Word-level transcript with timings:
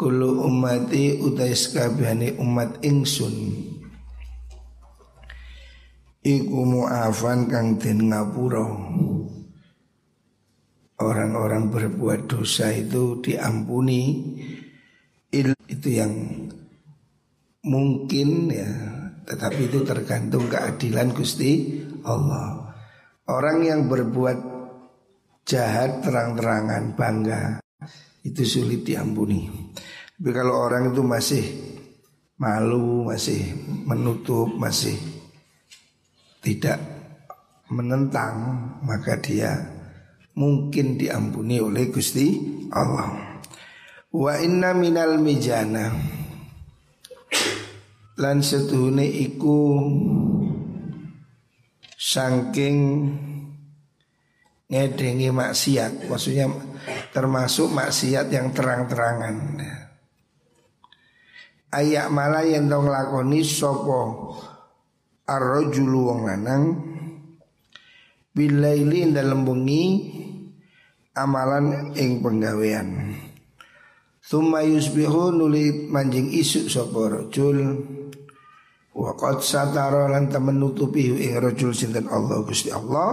Kulu 0.00 0.48
umati 0.48 1.20
utai 1.20 1.52
sekabihani 1.52 2.40
umat 2.40 2.80
ingsun. 2.80 3.36
Iku 6.24 6.60
mu'afan 6.64 7.44
kang 7.52 7.76
den 7.76 8.08
ngapura. 8.08 8.64
Orang-orang 11.04 11.68
berbuat 11.68 12.32
dosa 12.32 12.72
itu 12.72 13.20
diampuni. 13.20 14.24
Itu 15.68 15.88
yang 15.92 16.48
mungkin 17.68 18.48
ya. 18.56 18.72
Tetapi 19.28 19.68
itu 19.68 19.84
tergantung 19.84 20.48
keadilan 20.48 21.12
Gusti 21.12 21.84
Allah. 22.08 22.72
Orang 23.28 23.68
yang 23.68 23.84
berbuat 23.84 24.38
jahat 25.44 26.00
terang-terangan 26.00 26.96
bangga 26.96 27.60
Itu 28.20 28.44
sulit 28.44 28.84
diampuni 28.84 29.70
tapi 30.20 30.36
kalau 30.36 30.68
orang 30.68 30.92
itu 30.92 31.00
masih 31.00 31.44
malu, 32.36 33.08
masih 33.08 33.40
menutup, 33.88 34.52
masih 34.52 34.92
tidak 36.44 36.76
menentang, 37.72 38.68
maka 38.84 39.16
dia 39.16 39.64
mungkin 40.36 41.00
diampuni 41.00 41.56
oleh 41.64 41.88
Gusti 41.88 42.36
Allah. 42.68 43.40
Wa 44.12 44.36
inna 44.44 44.76
minal 44.76 45.16
mijana 45.16 45.88
lan 48.20 48.44
setuhune 48.44 49.08
iku 49.08 49.80
saking 51.96 52.76
ngedengi 54.70 55.28
maksiat. 55.34 56.06
Maksudnya 56.06 56.46
termasuk 57.10 57.74
maksiat 57.74 58.30
yang 58.30 58.54
terang-terangan. 58.54 59.36
Ayak 61.70 62.10
malah 62.10 62.46
yang 62.46 62.66
dong 62.66 62.90
lakoni 62.90 63.42
sopo 63.42 64.34
arrojulu 65.26 66.00
wong 66.14 66.20
lanang. 66.26 66.64
Bilaili 68.30 69.10
dalam 69.10 69.42
bengi 69.42 70.06
amalan 71.18 71.94
ing 71.98 72.22
penggawean. 72.22 72.88
Thumma 74.22 74.62
yusbihu 74.62 75.34
nuli 75.34 75.90
manjing 75.90 76.30
isu 76.30 76.70
sopo 76.70 77.10
rojul. 77.10 77.58
Waqad 78.90 79.42
satara 79.42 80.10
lan 80.10 80.30
temen 80.30 80.58
nutupi 80.58 81.10
ing 81.10 81.38
rojul 81.38 81.70
sinten 81.74 82.10
Allah 82.10 82.42
Gusti 82.42 82.70
Allah 82.74 83.10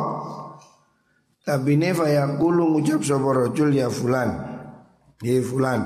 Tabine 1.47 1.95
fayaqulu 1.95 2.75
ngucap 2.75 3.07
sopo 3.07 3.31
rojul 3.31 3.71
ya 3.71 3.87
fulan. 3.87 4.35
Ya 5.23 5.39
fulan. 5.39 5.79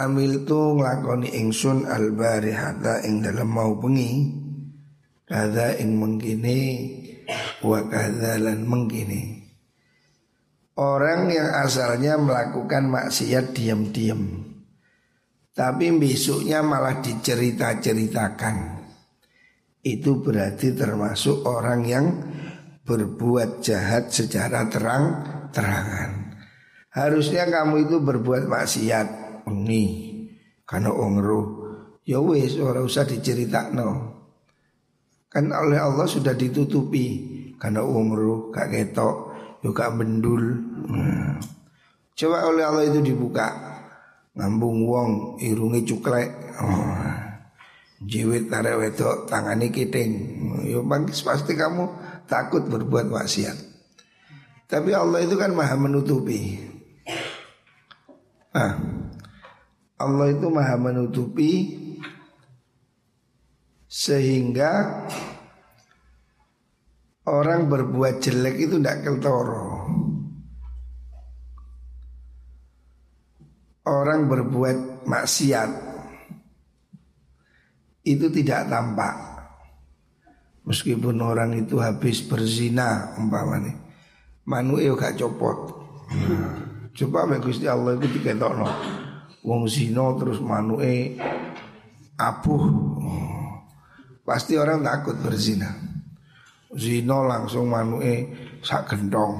Amil 0.00 0.48
tu 0.48 0.80
nglakoni 0.80 1.36
ingsun 1.36 1.84
albari 1.84 2.56
hata 2.56 3.04
ing 3.04 3.20
dalam 3.20 3.52
mau 3.52 3.76
bengi. 3.76 4.32
Kada 5.28 5.76
ing 5.76 5.92
mengkini 5.92 6.60
wa 7.60 7.84
kada 7.84 8.40
lan 8.40 8.64
mengkini. 8.64 9.44
Orang 10.80 11.28
yang 11.28 11.52
asalnya 11.60 12.20
melakukan 12.20 12.84
maksiat 12.92 13.56
diam-diam 13.56 14.44
Tapi 15.56 15.88
besoknya 15.96 16.60
malah 16.64 17.00
dicerita-ceritakan. 17.00 18.56
Itu 19.84 20.20
berarti 20.20 20.76
termasuk 20.76 21.48
orang 21.48 21.80
yang 21.88 22.06
berbuat 22.86 23.66
jahat 23.66 24.14
secara 24.14 24.70
terang-terangan 24.70 26.26
Harusnya 26.96 27.44
kamu 27.44 27.84
itu 27.84 28.00
berbuat 28.00 28.48
maksiat 28.48 29.08
bengi 29.44 30.16
karena 30.64 30.88
wong 30.88 31.20
ya 32.08 32.24
wis 32.24 32.56
ora 32.56 32.80
usah 32.80 33.04
diceritakno. 33.04 34.16
Kan 35.28 35.52
oleh 35.52 35.76
Allah 35.76 36.08
sudah 36.08 36.32
ditutupi. 36.32 37.36
Karena 37.60 37.84
wong 37.84 38.16
gak 38.48 38.72
ketok 38.72 39.16
yo 39.64 39.72
gak 39.72 39.96
bendul 39.96 40.60
nah. 40.92 41.40
coba 42.16 42.48
oleh 42.48 42.64
Allah 42.64 42.88
itu 42.88 43.12
dibuka. 43.12 43.52
Ngambung 44.32 44.88
wong 44.88 45.10
irungi 45.44 45.84
cuklek. 45.84 46.32
Oh. 46.64 46.96
jiwit 47.96 48.48
tarik 48.48 48.80
wedok 48.80 49.28
tangani 49.28 49.68
kiting. 49.68 50.12
Bangkis 50.88 51.20
pasti 51.20 51.52
kamu 51.52 51.84
takut 52.26 52.62
berbuat 52.66 53.08
maksiat 53.08 53.56
tapi 54.66 54.90
Allah 54.92 55.22
itu 55.22 55.34
kan 55.38 55.54
maha 55.54 55.78
menutupi 55.78 56.60
ah 58.54 58.76
Allah 59.96 60.26
itu 60.28 60.46
maha 60.52 60.76
menutupi 60.76 61.72
sehingga 63.96 65.06
orang 67.24 67.64
berbuat 67.66 68.20
jelek 68.20 68.68
itu 68.68 68.76
tidak 68.76 69.08
keltoro. 69.08 69.88
Orang 73.86 74.26
berbuat 74.26 75.06
maksiat 75.06 75.70
itu 78.02 78.26
tidak 78.34 78.66
tampak. 78.66 79.14
Meskipun 80.66 81.22
orang 81.22 81.54
itu 81.54 81.78
habis 81.78 82.26
berzina 82.26 83.14
umpamanya, 83.16 83.78
manu 84.42 84.82
gak 84.98 85.14
copot. 85.14 85.78
Coba 86.96 87.30
bagus 87.30 87.62
di 87.62 87.70
Allah 87.70 87.94
itu 87.94 88.10
diketokno 88.18 88.66
wong 89.46 89.70
zino 89.70 90.18
terus 90.18 90.42
manue 90.42 91.14
apuh. 92.18 92.62
Pasti 94.26 94.58
orang 94.58 94.82
takut 94.82 95.14
berzina. 95.22 95.70
Zino 96.74 97.22
langsung 97.22 97.70
manue 97.70 98.26
sak 98.66 98.90
gendong. 98.90 99.38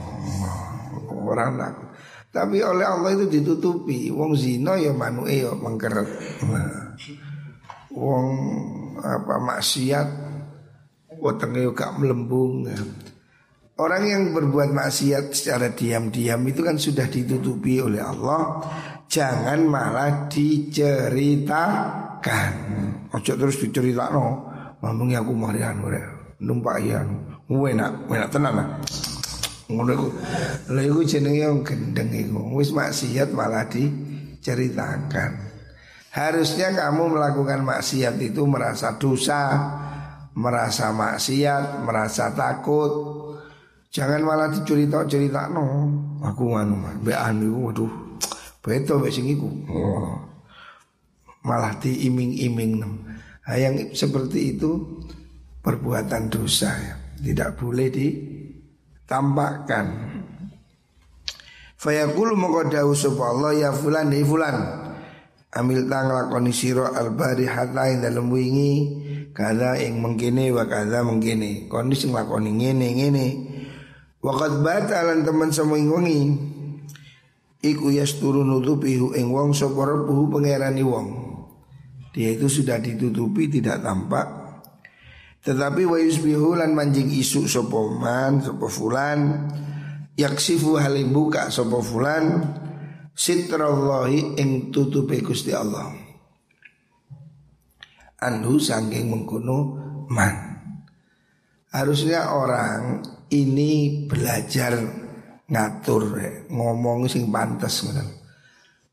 Orang 1.10 1.58
takut. 1.58 1.90
Tapi 2.30 2.62
oleh 2.62 2.86
Allah 2.86 3.18
itu 3.18 3.26
ditutupi. 3.26 4.14
Wong 4.14 4.38
zino 4.38 4.78
ya 4.78 4.94
manue 4.94 5.42
ya 5.42 5.50
mengkeret. 5.58 6.06
Wong 7.90 8.26
apa 9.02 9.34
maksiat 9.42 10.08
wetenge 11.20 11.72
gak 11.72 11.96
melembung 11.98 12.68
Orang 13.76 14.08
yang 14.08 14.32
berbuat 14.32 14.72
maksiat 14.72 15.36
secara 15.36 15.68
diam-diam 15.68 16.40
itu 16.48 16.64
kan 16.64 16.80
sudah 16.80 17.12
ditutupi 17.12 17.76
oleh 17.76 18.00
Allah 18.00 18.64
jangan 19.04 19.68
malah 19.68 20.32
diceritakan. 20.32 22.52
Ojo 23.12 23.36
terus 23.36 23.60
diceritakno. 23.60 24.48
Mampungi 24.80 25.12
aku 25.16 25.32
marian 25.36 25.84
ora 25.84 26.00
numpak 26.40 26.80
ya. 26.84 27.04
Enak, 27.46 28.08
enak 28.08 28.30
tenan 28.32 28.56
lah. 28.56 28.80
Ngono 29.68 29.92
iku. 29.92 30.08
Lha 30.72 30.80
iku 30.80 31.04
jenenge 31.04 31.60
gendeng 31.60 32.08
iku. 32.16 32.56
Wis 32.56 32.72
maksiat 32.72 33.36
malah 33.36 33.68
diceritakan. 33.68 35.52
Harusnya 36.16 36.72
kamu 36.72 37.12
melakukan 37.12 37.60
maksiat 37.60 38.16
itu 38.24 38.48
merasa 38.48 38.96
dosa, 38.96 39.68
merasa 40.36 40.92
maksiat, 40.92 41.80
merasa 41.82 42.30
takut. 42.36 42.92
Jangan 43.88 44.20
malah 44.20 44.52
dicerita-cerita 44.52 45.48
no. 45.48 45.88
Aku 46.20 46.52
nganu, 46.52 47.00
mbak 47.00 47.16
anu, 47.16 47.64
waduh, 47.64 47.88
Beto 48.60 49.00
wis 49.00 49.16
sing 49.16 49.30
iku. 49.30 49.48
Oh. 49.72 50.20
Malah 51.46 51.78
diiming-iming. 51.80 52.82
Nah, 52.82 53.56
yang 53.56 53.94
seperti 53.94 54.58
itu 54.58 55.00
perbuatan 55.62 56.26
dosa 56.26 56.74
ya. 56.74 56.98
Tidak 57.16 57.54
boleh 57.54 57.88
ditampakkan. 57.94 59.86
Fayaqulu 61.78 62.34
mongko 62.34 62.74
dawuh 62.74 62.98
ya 63.54 63.70
fulan 63.70 64.10
di 64.10 64.26
fulan. 64.26 64.56
Amil 65.54 65.86
tang 65.86 66.10
lakoni 66.10 66.50
sira 66.50 66.90
albari 66.90 67.46
hatta 67.46 67.86
ing 67.88 68.02
dalem 68.02 68.28
wingi 68.28 69.05
kada 69.36 69.76
ing 69.76 70.00
mengkene 70.00 70.48
wa 70.48 70.64
kada 70.64 71.04
mengkene. 71.04 71.68
Kondisi 71.68 72.08
nglakoni 72.08 72.56
ngene 72.56 72.88
ngene. 72.96 73.26
Waqad 74.24 74.64
bata 74.64 75.04
lan 75.04 75.28
teman 75.28 75.52
semua 75.52 75.76
wengi 75.76 76.56
Iku 77.66 77.92
yasturu 77.92 78.46
nutupihu 78.46 79.12
ing 79.12 79.28
wong 79.32 79.52
sapa 79.52 79.84
rabbuhu 79.84 80.32
pangerani 80.32 80.80
wong. 80.86 81.08
Dia 82.16 82.32
itu 82.32 82.48
sudah 82.48 82.80
ditutupi 82.80 83.50
tidak 83.52 83.84
tampak. 83.84 84.28
Tetapi 85.42 85.82
wa 85.84 85.98
yusbihu 85.98 86.56
lan 86.56 86.72
manjing 86.72 87.10
isu 87.10 87.44
sapa 87.50 87.76
man 87.90 88.40
sapa 88.40 88.66
fulan 88.70 89.50
yaksifu 90.14 90.78
halim 90.78 91.10
buka 91.10 91.50
sapa 91.50 91.78
fulan 91.82 92.54
sitrallahi 93.12 94.38
ing 94.38 94.70
tutupi 94.70 95.24
Gusti 95.24 95.50
Allah. 95.50 96.05
Anhu 98.22 98.56
sangking 98.56 99.12
mengkuno 99.12 99.58
man. 100.08 100.34
Harusnya 101.72 102.32
orang 102.32 103.04
ini 103.28 104.04
belajar 104.08 104.80
ngatur 105.50 106.16
ngomong 106.48 107.10
sing 107.10 107.28
pantas. 107.28 107.84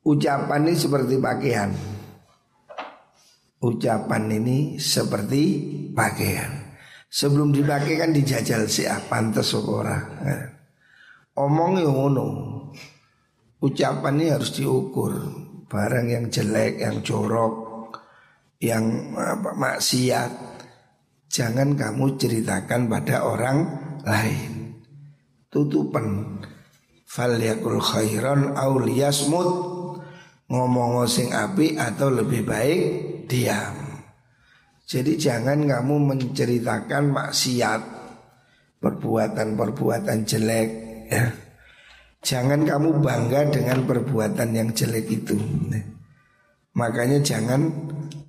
Ucapan 0.04 0.68
ini 0.68 0.76
seperti 0.76 1.16
pakaian 1.16 1.72
Ucapan 3.64 4.28
ini 4.28 4.76
seperti 4.76 5.44
pakaian 5.96 6.64
Sebelum 7.14 7.54
dipakai 7.54 8.02
kan 8.02 8.10
dijajal 8.10 8.66
sih 8.66 8.90
ah, 8.90 8.98
pantas 9.06 9.54
ora. 9.54 10.02
Omong 11.38 11.86
yang 11.86 11.94
ngono. 11.94 12.26
Ucapan 13.62 14.18
ini 14.18 14.34
harus 14.34 14.50
diukur. 14.58 15.14
Barang 15.70 16.10
yang 16.10 16.34
jelek, 16.34 16.82
yang 16.82 17.06
jorok, 17.06 17.63
yang 18.64 19.12
maksiat. 19.60 20.32
Jangan 21.28 21.76
kamu 21.76 22.16
ceritakan 22.16 22.88
pada 22.88 23.28
orang 23.28 23.58
lain. 24.08 24.80
Tutupan. 25.52 26.40
Falyakul 27.04 27.78
khairan 27.78 28.58
auliyasmut 28.58 29.50
ngomong 30.50 31.06
sing 31.06 31.30
api 31.30 31.78
atau 31.78 32.10
lebih 32.10 32.42
baik 32.42 32.82
diam. 33.30 33.76
Jadi 34.84 35.14
jangan 35.22 35.62
kamu 35.64 35.96
menceritakan 36.10 37.14
maksiat 37.14 37.82
Perbuatan-perbuatan 38.84 40.28
jelek 40.28 40.70
ya. 41.08 41.32
Jangan 42.20 42.68
kamu 42.68 43.00
bangga 43.00 43.48
dengan 43.48 43.88
perbuatan 43.88 44.52
yang 44.52 44.76
jelek 44.76 45.08
itu 45.08 45.40
Makanya 46.76 47.24
jangan 47.24 47.72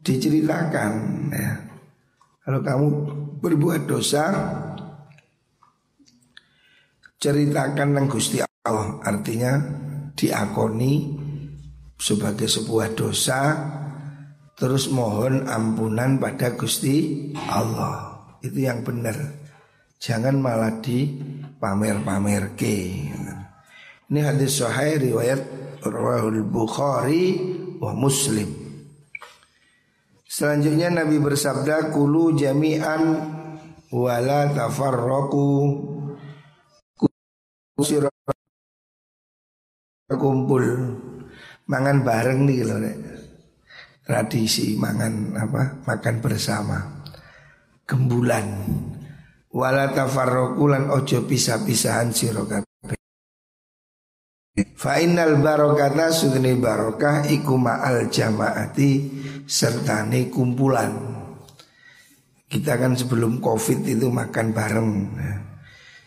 diceritakan 0.05 0.93
ya. 1.33 1.53
Kalau 2.45 2.61
kamu 2.61 2.87
berbuat 3.41 3.89
dosa 3.89 4.25
Ceritakan 7.17 7.97
yang 7.97 8.07
Gusti 8.13 8.45
Allah. 8.45 9.01
Artinya 9.01 9.57
diakoni 10.13 11.17
sebagai 11.97 12.45
sebuah 12.45 12.93
dosa 12.93 13.41
Terus 14.55 14.93
mohon 14.93 15.49
ampunan 15.49 16.21
pada 16.21 16.53
Gusti 16.55 17.33
Allah. 17.49 18.29
Itu 18.45 18.61
yang 18.61 18.87
benar. 18.87 19.17
Jangan 19.99 20.37
malah 20.37 20.79
di 20.85 21.11
pamer-pamer 21.57 22.55
ke 22.55 22.77
Ini 24.13 24.21
hadis 24.21 24.61
sahih 24.61 25.01
riwayat 25.01 25.41
Rawahul 25.81 26.45
Bukhari 26.45 27.41
wa 27.81 27.97
Muslim 27.97 28.64
Selanjutnya 30.35 30.91
Nabi 30.91 31.23
bersabda 31.23 31.95
Kulu 31.95 32.35
jami'an 32.35 33.03
Wala 33.95 34.51
tafarroku 34.51 35.79
Kumpul. 40.15 40.67
Mangan 41.71 42.07
bareng 42.07 42.47
nih 42.47 42.63
loh 42.67 42.79
tradisi 44.05 44.79
mangan 44.79 45.35
apa 45.35 45.83
makan 45.83 46.17
bersama. 46.23 46.79
Gembulan. 47.83 48.47
Wala 49.51 49.91
tafarrokulan 49.91 50.87
ojo 50.93 51.27
pisah-pisahan 51.27 52.15
sira 52.15 52.47
Fa 54.79 55.03
innal 55.03 55.43
barokata 55.43 56.15
sudene 56.15 56.55
barokah 56.55 57.27
iku 57.27 57.59
ma'al 57.59 58.07
jamaati 58.07 58.93
sertane 59.45 60.33
kumpulan. 60.33 60.93
Kita 62.49 62.79
kan 62.79 62.95
sebelum 62.95 63.43
Covid 63.43 63.83
itu 63.85 64.09
makan 64.09 64.55
bareng. 64.55 64.91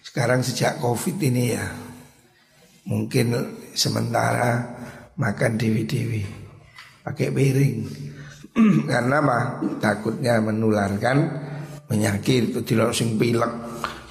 Sekarang 0.05 0.39
sejak 0.41 0.79
Covid 0.79 1.19
ini 1.19 1.53
ya 1.53 1.65
mungkin 2.87 3.35
sementara 3.75 4.63
makan 5.19 5.59
dewi-dewi 5.59 6.23
pakai 7.03 7.29
piring. 7.35 7.77
Karena 8.91 9.21
apa? 9.21 9.39
Takutnya 9.77 10.39
menularkan 10.39 11.17
penyakit 11.85 12.63
itu 12.63 12.73
langsung 12.73 13.19
pilek, 13.19 13.53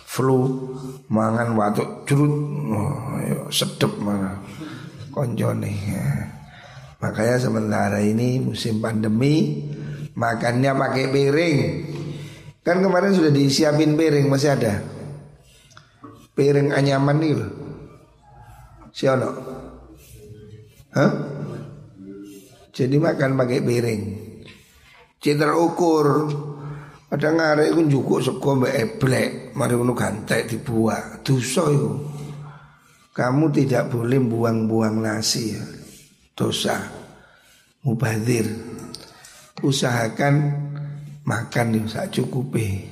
flu, 0.06 0.70
mangan 1.08 1.56
watuk 1.56 2.04
curut, 2.04 2.34
oh, 2.72 3.48
sedep 3.50 3.96
mana 3.98 4.38
konjone. 5.10 5.72
Ya. 5.72 6.35
Makanya 7.06 7.38
sementara 7.38 8.02
ini 8.02 8.42
musim 8.42 8.82
pandemi 8.82 9.62
makannya 10.18 10.74
pakai 10.74 11.04
piring. 11.14 11.58
Kan 12.66 12.82
kemarin 12.82 13.14
sudah 13.14 13.30
disiapin 13.30 13.94
piring 13.94 14.26
masih 14.26 14.58
ada. 14.58 14.82
Piring 16.34 16.74
anyaman 16.74 17.22
nih 17.22 17.32
loh. 17.38 17.52
Siono. 18.90 19.30
Hah? 20.98 21.12
Jadi 22.74 22.96
makan 22.98 23.38
pakai 23.38 23.62
piring. 23.62 24.02
Citra 25.22 25.54
ukur. 25.54 26.26
Kadang 27.06 27.38
ngarek 27.38 27.70
pun 27.70 27.86
cukup 27.86 28.18
sego 28.18 28.50
mbak 28.58 28.74
eblek, 28.74 29.54
mari 29.54 29.78
ngono 29.78 29.94
gantek 29.94 30.50
dibuat. 30.50 31.22
Dosa. 31.22 31.70
Kamu 33.14 33.46
tidak 33.54 33.94
boleh 33.94 34.18
buang-buang 34.18 35.06
nasi 35.06 35.54
ya. 35.54 35.85
Dosa. 36.36 36.76
Mubazir. 37.80 38.44
Usahakan 39.64 40.52
makan 41.24 41.66
yang 41.72 41.86
sak 41.88 42.12
cukupi. 42.12 42.84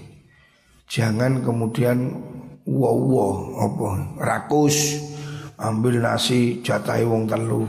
Jangan 0.88 1.44
kemudian 1.44 2.08
wow 2.64 2.96
wow 2.96 3.34
apa 3.68 3.88
rakus. 4.16 4.96
Ambil 5.60 6.00
nasi 6.00 6.64
jatai 6.64 7.04
wong 7.04 7.28
telu. 7.28 7.68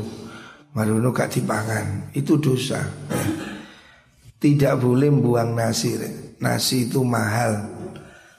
Marono 0.71 1.11
gak 1.11 1.35
dipangan. 1.35 2.15
Itu 2.15 2.39
dosa. 2.39 2.79
Tidak 4.39 4.79
boleh 4.79 5.11
buang 5.11 5.59
nasi 5.59 5.99
Nasi 6.39 6.87
itu 6.87 7.03
mahal. 7.03 7.67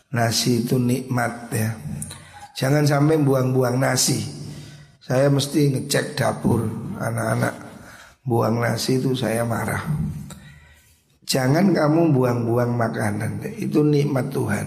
Nasi 0.09 0.65
itu 0.65 0.81
nikmat 0.81 1.53
ya. 1.53 1.69
Jangan 2.57 2.89
sampai 2.89 3.21
buang-buang 3.21 3.77
nasi 3.77 4.36
Saya 5.07 5.31
mesti 5.31 5.71
ngecek 5.71 6.19
dapur 6.19 6.67
Anak-anak. 6.99 7.55
Buang 8.27 8.59
nasi 8.59 8.99
itu 8.99 9.15
saya 9.15 9.47
marah. 9.47 9.87
Jangan 11.23 11.71
kamu 11.71 12.11
buang-buang 12.11 12.75
makanan. 12.75 13.39
Itu 13.55 13.87
nikmat 13.87 14.35
Tuhan. 14.35 14.67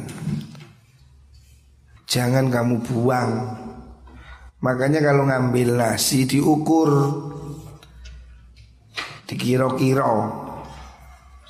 Jangan 2.07 2.47
kamu 2.47 2.79
buang. 2.87 3.31
Makanya 4.63 5.03
kalau 5.03 5.27
ngambil 5.27 5.75
nasi 5.75 6.23
diukur. 6.23 6.87
Dikira-kira. 9.27 10.07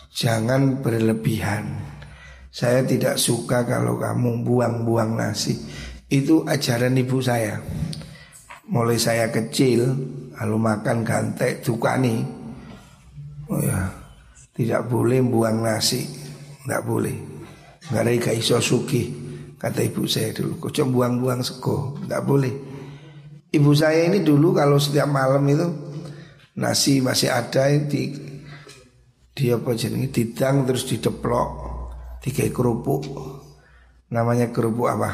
Jangan 0.09 0.81
berlebihan. 0.81 1.77
Saya 2.49 2.81
tidak 2.81 3.21
suka 3.21 3.69
kalau 3.69 4.01
kamu 4.01 4.41
buang-buang 4.41 5.13
nasi. 5.13 5.61
Itu 6.09 6.41
ajaran 6.49 6.97
ibu 6.97 7.21
saya. 7.21 7.61
Mulai 8.69 8.97
saya 9.01 9.33
kecil, 9.33 9.81
lalu 10.37 10.57
makan 10.61 11.01
gantek 11.01 11.65
tukani. 11.65 12.21
Oh 13.49 13.57
ya, 13.57 13.89
tidak 14.53 14.85
boleh 14.85 15.25
buang 15.25 15.65
nasi, 15.65 16.05
tidak 16.61 16.85
boleh. 16.85 17.17
Nggak 17.89 18.01
ada 18.05 18.11
ikan 18.13 18.35
iso 18.37 18.61
suki, 18.61 19.03
kata 19.57 19.81
ibu 19.89 20.05
saya 20.05 20.29
dulu. 20.37 20.61
Kok 20.61 20.85
buang-buang 20.93 21.41
sego, 21.41 21.97
tidak 22.05 22.21
boleh. 22.29 22.53
Ibu 23.49 23.71
saya 23.73 24.05
ini 24.05 24.21
dulu 24.21 24.53
kalau 24.53 24.77
setiap 24.77 25.09
malam 25.09 25.41
itu 25.49 25.65
nasi 26.53 27.01
masih 27.01 27.33
ada 27.33 27.65
di 27.73 28.13
dia 29.33 29.55
apa 29.55 29.71
jenenge 29.71 30.11
didang 30.11 30.67
terus 30.67 30.83
dideplok 30.83 31.49
tiga 32.19 32.43
kerupuk 32.51 33.07
namanya 34.11 34.51
kerupuk 34.51 34.91
apa 34.91 35.09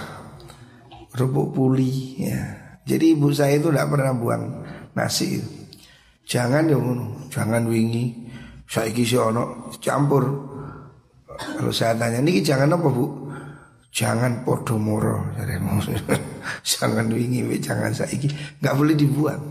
kerupuk 1.13 1.53
puli 1.53 2.25
ya 2.25 2.64
jadi 2.85 3.17
ibu 3.17 3.33
saya 3.33 3.57
itu 3.57 3.73
tidak 3.73 3.89
pernah 3.89 4.13
buang 4.13 4.43
nasi. 4.93 5.41
Jangan 6.25 6.69
ya 6.69 6.77
jangan 7.33 7.65
wingi. 7.65 8.29
Saya 8.65 8.89
kisi 8.89 9.17
ono 9.17 9.69
campur 9.77 10.25
kalau 11.35 11.73
saya 11.73 11.97
tanya 11.97 12.21
ini 12.21 12.41
jangan 12.45 12.77
apa 12.77 12.87
bu? 12.89 13.05
Jangan 13.95 14.43
podomoro 14.43 15.33
jangan 16.69 17.07
wingi 17.09 17.41
jangan 17.57 17.89
saiki. 17.89 18.29
Nggak 18.61 18.75
boleh 18.77 18.95
dibuang. 18.95 19.43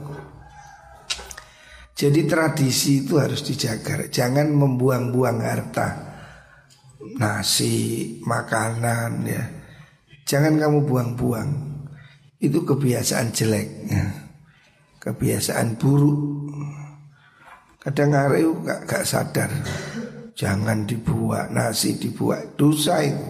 Jadi 1.94 2.26
tradisi 2.26 3.06
itu 3.06 3.22
harus 3.22 3.46
dijaga. 3.46 4.10
Jangan 4.10 4.50
membuang-buang 4.50 5.38
harta. 5.46 5.88
Nasi, 7.14 8.18
makanan 8.26 9.12
ya. 9.22 9.42
Jangan 10.26 10.58
kamu 10.58 10.78
buang-buang. 10.90 11.73
Itu 12.44 12.68
kebiasaan 12.68 13.32
jelek 13.32 13.68
ya. 13.88 14.04
Kebiasaan 15.00 15.80
buruk. 15.80 16.20
Kadang 17.80 18.16
hari 18.16 18.44
gak, 18.64 18.80
gak 18.88 19.04
sadar. 19.04 19.50
Jangan 20.36 20.84
dibuat 20.84 21.52
nasi 21.52 21.96
dibuat 21.96 22.56
dosa 22.56 23.00
itu. 23.04 23.24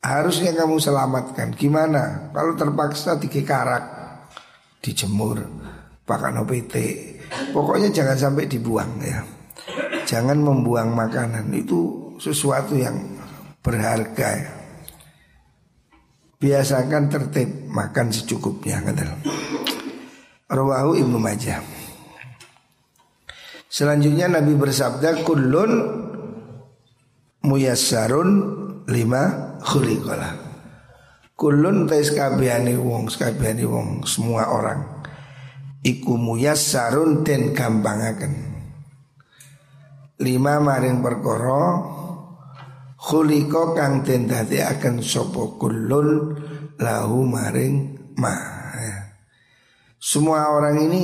Harusnya 0.00 0.56
kamu 0.56 0.80
selamatkan. 0.80 1.54
Gimana? 1.54 2.32
Kalau 2.32 2.56
terpaksa 2.56 3.20
dikekarak, 3.20 3.84
dijemur, 4.80 5.44
pakai 6.08 6.40
OPT, 6.40 6.74
Pokoknya 7.54 7.88
jangan 7.94 8.18
sampai 8.18 8.44
dibuang 8.50 8.90
ya. 9.02 9.22
Jangan 10.06 10.42
membuang 10.42 10.90
makanan 10.94 11.46
itu 11.54 12.10
sesuatu 12.18 12.74
yang 12.74 12.98
berharga 13.62 14.28
ya. 14.42 14.59
Biasakan 16.40 17.12
tertib 17.12 17.68
makan 17.68 18.08
secukupnya 18.08 18.80
kata. 18.80 19.12
Rawahu 20.48 20.96
Ibnu 20.96 21.20
Majah. 21.20 21.60
Selanjutnya 23.68 24.24
Nabi 24.24 24.56
bersabda 24.56 25.20
kullun 25.20 25.72
muyassarun 27.44 28.30
lima 28.88 29.54
khuliqala. 29.60 30.40
Kullun 31.36 31.84
tais 31.84 32.08
kabehane 32.08 32.72
wong, 32.72 33.12
kabehane 33.12 33.64
wong, 33.68 33.88
semua 34.08 34.48
orang 34.48 35.00
iku 35.84 36.16
muyassarun 36.16 37.20
den 37.20 37.52
gampangaken. 37.52 38.32
Lima 40.20 40.56
maring 40.60 41.04
perkara 41.04 41.64
khuliqa 43.00 43.72
kang 43.72 44.04
den 44.04 44.28
dadekaken 44.28 45.00
sapa 45.00 45.56
kullun 45.56 46.36
lahu 46.76 47.24
maring 47.24 47.76
ma. 48.20 48.60
Semua 50.00 50.48
orang 50.56 50.80
ini 50.80 51.02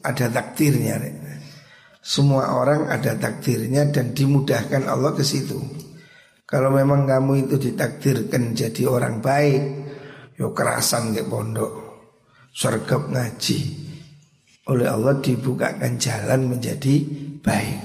ada 0.00 0.28
takdirnya. 0.32 0.96
Semua 2.00 2.56
orang 2.56 2.88
ada 2.88 3.12
takdirnya 3.12 3.92
dan 3.92 4.16
dimudahkan 4.16 4.88
Allah 4.88 5.12
ke 5.12 5.20
situ. 5.20 5.60
Kalau 6.48 6.72
memang 6.72 7.04
kamu 7.04 7.46
itu 7.46 7.60
ditakdirkan 7.60 8.56
jadi 8.56 8.88
orang 8.88 9.20
baik, 9.20 9.62
yo 10.40 10.56
kerasan 10.56 11.12
ke 11.12 11.22
pondok, 11.28 11.70
sergap 12.50 13.06
ngaji. 13.12 13.60
Oleh 14.72 14.88
Allah 14.88 15.20
dibukakan 15.20 16.00
jalan 16.00 16.56
menjadi 16.56 16.96
baik. 17.44 17.78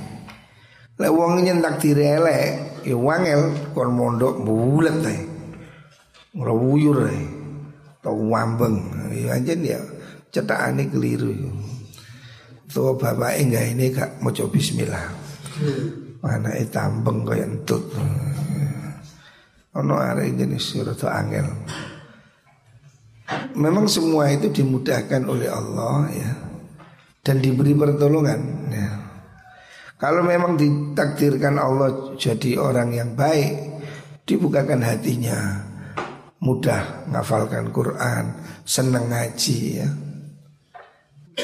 Lek 0.95 1.11
wong 1.11 1.43
nyen 1.43 1.59
takdir 1.59 1.99
elek, 1.99 2.74
yo 2.85 3.01
wangel 3.01 3.73
kon 3.73 3.91
mondok 3.91 4.45
bulet 4.45 5.01
ae. 5.03 5.19
Ngrawuyur 6.37 7.09
ae. 7.09 7.23
Tau 8.05 8.15
wambeng. 8.29 8.77
Ya 9.11 9.35
ya 9.41 9.81
cetakane 10.29 10.87
keliru. 10.93 11.33
Tua 12.75 12.91
bapak 12.91 13.39
enggak 13.39 13.65
ini 13.71 13.87
gak 13.87 14.19
mau 14.19 14.35
coba 14.35 14.51
bismillah 14.51 15.05
Mana 16.19 16.51
itu 16.59 16.67
tampeng 16.75 17.23
kaya 17.23 17.47
entut 17.47 17.87
Ono 19.79 19.95
hari 19.95 20.35
jenis 20.35 20.75
surat 20.75 20.99
angel 21.07 21.47
Memang 23.55 23.87
semua 23.87 24.27
itu 24.27 24.51
dimudahkan 24.51 25.23
oleh 25.23 25.47
Allah 25.47 26.09
ya 26.11 26.31
Dan 27.23 27.39
diberi 27.39 27.71
pertolongan 27.71 28.41
ya. 28.73 29.04
Kalau 29.95 30.21
memang 30.27 30.59
ditakdirkan 30.59 31.55
Allah 31.55 32.15
jadi 32.19 32.59
orang 32.59 32.91
yang 32.91 33.15
baik 33.15 33.79
Dibukakan 34.27 34.83
hatinya 34.83 35.39
Mudah 36.43 37.07
ngafalkan 37.07 37.71
Quran 37.71 38.35
Senang 38.67 39.07
ngaji 39.07 39.57
ya 39.79 39.87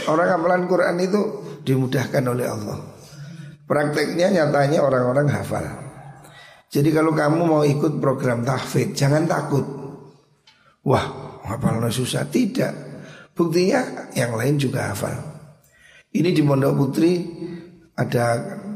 Orang 0.07 0.27
hafalan 0.31 0.63
Quran 0.71 0.95
itu 1.03 1.21
dimudahkan 1.67 2.23
oleh 2.23 2.47
Allah. 2.47 2.79
Prakteknya 3.67 4.31
nyatanya 4.31 4.79
orang-orang 4.83 5.27
hafal. 5.27 5.65
Jadi 6.71 6.89
kalau 6.95 7.11
kamu 7.11 7.39
mau 7.43 7.63
ikut 7.67 7.99
program 7.99 8.47
tahfidz 8.47 8.95
jangan 8.95 9.27
takut. 9.27 9.63
Wah, 10.87 11.39
hafalnya 11.43 11.91
susah 11.91 12.23
tidak. 12.31 12.71
Buktinya 13.35 14.11
yang 14.15 14.35
lain 14.35 14.55
juga 14.55 14.95
hafal. 14.95 15.15
Ini 16.11 16.31
di 16.31 16.41
Pondok 16.43 16.73
Putri 16.75 17.13
ada 18.01 18.25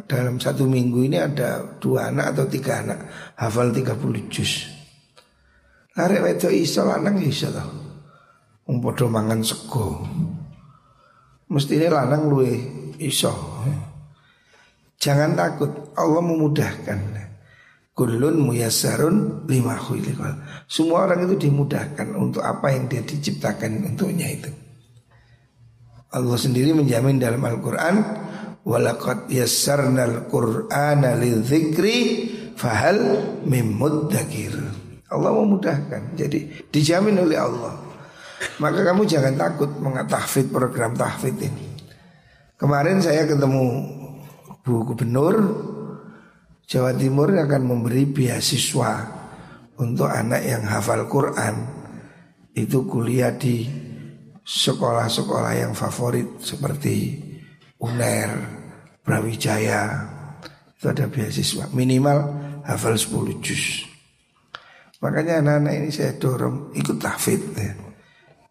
dalam 0.06 0.38
satu 0.38 0.70
minggu 0.70 1.10
ini 1.10 1.18
ada 1.18 1.82
dua 1.82 2.14
anak 2.14 2.38
atau 2.38 2.46
tiga 2.46 2.86
anak 2.86 3.00
hafal 3.42 3.74
30 3.74 4.30
juz. 4.30 4.70
Lari 5.98 6.22
wedok 6.22 6.54
iso 6.54 6.86
lanang 6.86 7.18
iso 7.24 7.50
toh. 7.50 7.70
Wong 8.66 8.82
mangan 9.10 9.42
sego. 9.46 10.02
Mestinya 11.50 12.02
lanang 12.02 12.30
luwe 12.30 12.52
iso. 13.02 13.34
Jangan 14.98 15.38
takut, 15.38 15.72
Allah 15.94 16.22
memudahkan. 16.26 17.00
Kulun 17.96 18.44
muyasarun 18.44 19.48
lima 19.48 19.80
khuliqal. 19.80 20.36
Semua 20.68 21.08
orang 21.08 21.32
itu 21.32 21.48
dimudahkan 21.48 22.12
untuk 22.18 22.44
apa 22.44 22.76
yang 22.76 22.92
dia 22.92 23.00
diciptakan 23.00 23.88
untuknya 23.88 24.28
itu. 24.28 24.52
Allah 26.12 26.36
sendiri 26.36 26.76
menjamin 26.76 27.22
dalam 27.22 27.40
Al-Quran 27.40 27.96
Walakad 28.66 29.30
yassarnal 29.30 30.26
qur'ana 30.26 31.14
lidzikri 31.14 32.34
fahal 32.58 33.22
mimuddakir 33.46 34.58
Allah 35.14 35.32
memudahkan. 35.38 36.18
Jadi 36.18 36.66
dijamin 36.74 37.22
oleh 37.22 37.38
Allah. 37.38 37.78
Maka 38.58 38.82
kamu 38.82 39.06
jangan 39.06 39.38
takut 39.38 39.70
mengatahfid 39.78 40.50
program 40.50 40.98
tahfid 40.98 41.38
ini. 41.40 41.66
Kemarin 42.58 43.00
saya 43.00 43.30
ketemu 43.30 43.86
Bu 44.66 44.82
Gubernur 44.82 45.38
Jawa 46.66 46.98
Timur 46.98 47.30
akan 47.30 47.62
memberi 47.62 48.10
beasiswa 48.10 49.06
untuk 49.78 50.10
anak 50.10 50.42
yang 50.42 50.66
hafal 50.66 51.06
Quran. 51.06 51.56
Itu 52.58 52.90
kuliah 52.90 53.36
di 53.38 53.70
sekolah-sekolah 54.42 55.54
yang 55.62 55.78
favorit 55.78 56.42
seperti 56.42 57.25
UNER, 57.86 58.32
Brawijaya 59.06 60.10
itu 60.74 60.86
ada 60.90 61.06
beasiswa 61.06 61.70
minimal 61.70 62.34
hafal 62.66 62.98
10 62.98 63.46
juz. 63.46 63.86
Makanya 65.06 65.46
anak-anak 65.46 65.74
ini 65.78 65.90
saya 65.94 66.18
dorong 66.18 66.74
ikut 66.74 66.98
tahfid 66.98 67.42
ya 67.54 67.86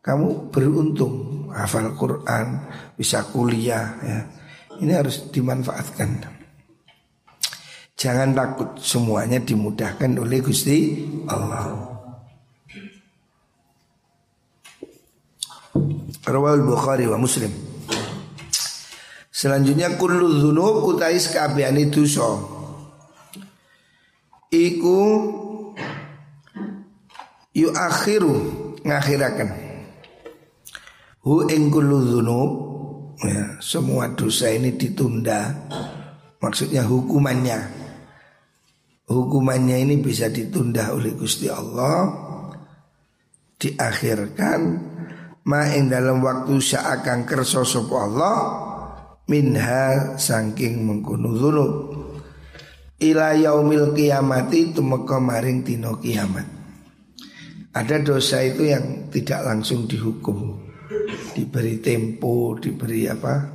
kamu 0.05 0.53
beruntung 0.53 1.49
hafal 1.49 1.97
Quran, 1.97 2.61
bisa 2.93 3.25
kuliah 3.33 3.97
ya. 4.05 4.21
Ini 4.85 4.93
harus 5.01 5.33
dimanfaatkan. 5.33 6.29
Jangan 7.97 8.37
takut 8.37 8.69
semuanya 8.77 9.41
dimudahkan 9.41 10.13
oleh 10.21 10.45
Gusti 10.45 11.09
Allah. 11.25 11.73
Rawal 16.29 16.61
Bukhari 16.69 17.09
wa 17.09 17.17
Muslim. 17.17 17.49
Selanjutnya 19.35 19.99
kullu 19.99 20.31
dzunub 20.39 20.87
utais 20.95 21.27
kabehane 21.35 21.91
dosa. 21.91 22.39
Iku 24.55 24.99
yu 27.51 27.69
akhiru 27.75 28.35
ngakhiraken 28.87 29.51
Hu 31.27 31.51
ing 31.51 31.75
dzunub 31.75 32.51
ya, 33.27 33.59
semua 33.59 34.15
dosa 34.15 34.55
ini 34.55 34.79
ditunda. 34.79 35.67
Maksudnya 36.39 36.87
hukumannya. 36.87 37.59
Hukumannya 39.11 39.83
ini 39.83 39.99
bisa 39.99 40.31
ditunda 40.31 40.95
oleh 40.95 41.11
Gusti 41.11 41.51
Allah 41.51 42.07
diakhirkan 43.59 44.61
ma 45.49 45.65
ing 45.75 45.91
dalam 45.91 46.23
waktu 46.23 46.55
seakan 46.61 47.27
kerso 47.27 47.67
sapa 47.67 47.97
Allah 47.99 48.37
minha 49.29 50.17
saking 50.21 50.85
mengkono 50.85 51.33
dzunub 51.33 51.73
ila 53.05 53.37
yaumil 53.37 53.93
kiamati 53.93 54.73
tumeka 54.73 55.21
maring 55.21 55.65
dina 55.65 55.93
kiamat. 55.99 56.47
Ada 57.75 58.07
dosa 58.07 58.39
itu 58.47 58.71
yang 58.71 59.11
tidak 59.11 59.43
langsung 59.43 59.91
dihukum 59.91 60.63
diberi 61.35 61.83
tempo, 61.83 62.55
diberi 62.55 63.11
apa? 63.11 63.51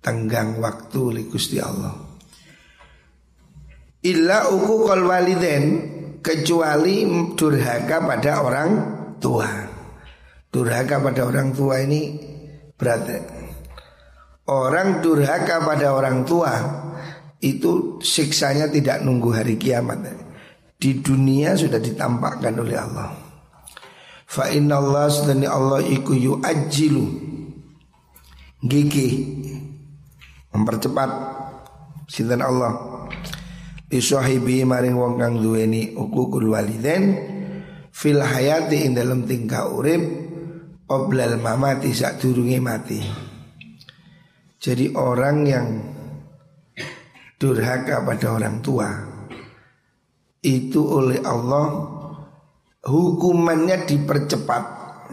tenggang 0.00 0.56
waktu 0.64 0.96
oleh 0.96 1.24
Gusti 1.28 1.60
Allah. 1.60 1.92
Illa 4.00 4.48
uku 4.48 4.74
kol 4.88 5.04
waliden 5.04 5.64
kecuali 6.24 7.04
durhaka 7.36 8.00
pada 8.00 8.32
orang 8.40 8.70
tua. 9.20 9.50
Durhaka 10.48 11.04
pada 11.04 11.28
orang 11.28 11.52
tua 11.52 11.84
ini 11.84 12.16
berat. 12.80 13.39
Orang 14.50 14.98
durhaka 14.98 15.62
pada 15.62 15.94
orang 15.94 16.26
tua 16.26 16.50
itu 17.38 18.02
siksanya 18.02 18.66
tidak 18.66 18.98
nunggu 19.06 19.30
hari 19.30 19.54
kiamat. 19.54 20.10
Di 20.74 20.98
dunia 20.98 21.54
sudah 21.54 21.78
ditampakkan 21.78 22.58
oleh 22.58 22.74
Allah. 22.74 23.14
Fa 24.26 24.50
inna 24.50 24.82
Allah 24.82 25.06
sedani 25.06 25.46
Allah 25.46 25.78
iku 25.86 26.18
yu'ajjilu. 26.18 27.06
Gigi 28.66 29.08
Mempercepat. 30.50 31.10
Sinten 32.10 32.42
Allah. 32.42 33.06
Isuhibi 33.86 34.66
maring 34.66 34.98
wong 34.98 35.14
kang 35.14 35.38
duweni 35.38 35.94
ukukul 35.94 36.54
waliden 36.54 37.14
Fil 37.90 38.22
hayati 38.22 38.86
ing 38.86 38.94
dalam 38.94 39.26
tingkah 39.26 39.66
urip 39.66 39.98
Oblal 40.86 41.42
mamati 41.42 41.90
sak 41.90 42.22
durungi 42.22 42.62
mati 42.62 43.29
Jadi 44.60 44.92
orang 44.92 45.36
yang 45.48 45.66
durhaka 47.40 48.04
pada 48.04 48.36
orang 48.36 48.60
tua 48.60 48.92
itu 50.44 50.84
oleh 50.84 51.24
Allah 51.24 51.68
hukumannya 52.84 53.88
dipercepat. 53.88 54.64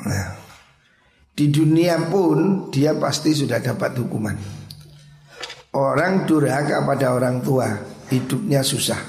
Nah, 0.03 0.27
di 1.31 1.47
dunia 1.47 1.95
pun 2.11 2.67
dia 2.75 2.91
pasti 2.99 3.31
sudah 3.31 3.63
dapat 3.63 3.95
hukuman. 3.95 4.35
Orang 5.71 6.27
durhaka 6.27 6.83
pada 6.83 7.15
orang 7.15 7.39
tua 7.39 7.71
hidupnya 8.11 8.59
susah, 8.67 8.99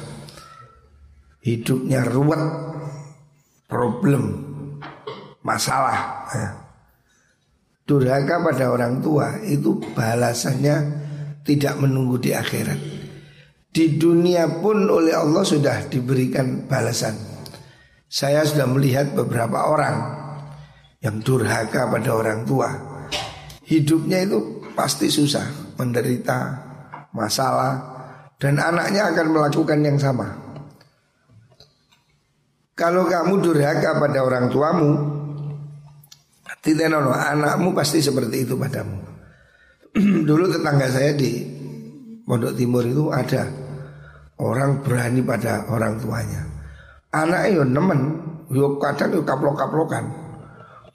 hidupnya 1.43 2.07
ruwet, 2.07 2.43
problem, 3.67 4.23
masalah. 5.43 6.31
Nah, 6.31 6.53
durhaka 7.89 8.45
pada 8.45 8.69
orang 8.69 9.01
tua 9.01 9.41
itu 9.49 9.81
balasannya 9.97 10.77
tidak 11.41 11.81
menunggu 11.81 12.21
di 12.21 12.37
akhirat. 12.37 12.77
Di 13.73 13.97
dunia 13.97 14.61
pun 14.61 14.85
oleh 14.85 15.17
Allah 15.17 15.41
sudah 15.41 15.89
diberikan 15.89 16.69
balasan. 16.69 17.17
Saya 18.05 18.45
sudah 18.45 18.69
melihat 18.69 19.17
beberapa 19.17 19.73
orang 19.73 19.97
yang 21.01 21.25
durhaka 21.25 21.89
pada 21.89 22.11
orang 22.13 22.45
tua. 22.45 22.69
Hidupnya 23.65 24.25
itu 24.25 24.61
pasti 24.77 25.09
susah, 25.09 25.77
menderita 25.81 26.69
masalah 27.17 27.73
dan 28.37 28.61
anaknya 28.61 29.13
akan 29.13 29.27
melakukan 29.33 29.81
yang 29.81 29.97
sama. 29.97 30.29
Kalau 32.77 33.09
kamu 33.09 33.43
durhaka 33.43 33.99
pada 33.99 34.23
orang 34.23 34.47
tuamu, 34.49 35.18
tidak 36.59 36.87
nono, 36.91 37.15
anakmu 37.15 37.71
pasti 37.71 38.03
seperti 38.03 38.43
itu 38.43 38.59
padamu. 38.59 38.99
Dulu 40.29 40.45
tetangga 40.51 40.91
saya 40.91 41.15
di 41.15 41.43
Pondok 42.29 42.53
Timur 42.59 42.85
itu 42.85 43.09
ada 43.09 43.49
orang 44.43 44.85
berani 44.85 45.25
pada 45.25 45.65
orang 45.71 45.97
tuanya. 45.97 46.43
Anak 47.15 47.49
itu 47.49 47.65
nemen, 47.65 48.01
yo 48.53 48.77
kadang 48.77 49.17
yo 49.17 49.23
kaplok-kaplokan. 49.25 50.05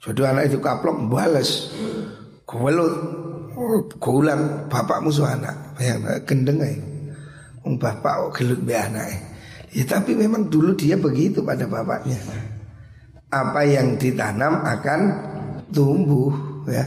Jadi 0.04 0.20
anak 0.20 0.52
itu 0.52 0.60
kaplok 0.60 1.08
balas. 1.08 1.72
Gewelut. 2.44 2.94
Gulang 3.98 4.68
bapak 4.68 5.00
musuh 5.00 5.26
anak. 5.26 5.74
Bayang 5.80 6.04
gendeng. 6.28 6.60
Um, 7.64 7.80
bapak 7.80 8.28
kok 8.28 8.32
gelut 8.38 8.60
be 8.60 8.76
anak. 8.76 9.08
Ya 9.72 9.82
tapi 9.88 10.12
memang 10.12 10.52
dulu 10.52 10.76
dia 10.76 10.94
begitu 11.00 11.40
pada 11.40 11.64
bapaknya. 11.64 12.20
Apa 13.32 13.64
yang 13.66 13.98
ditanam 13.98 14.60
akan 14.62 15.00
tumbuh 15.74 16.30
ya. 16.70 16.86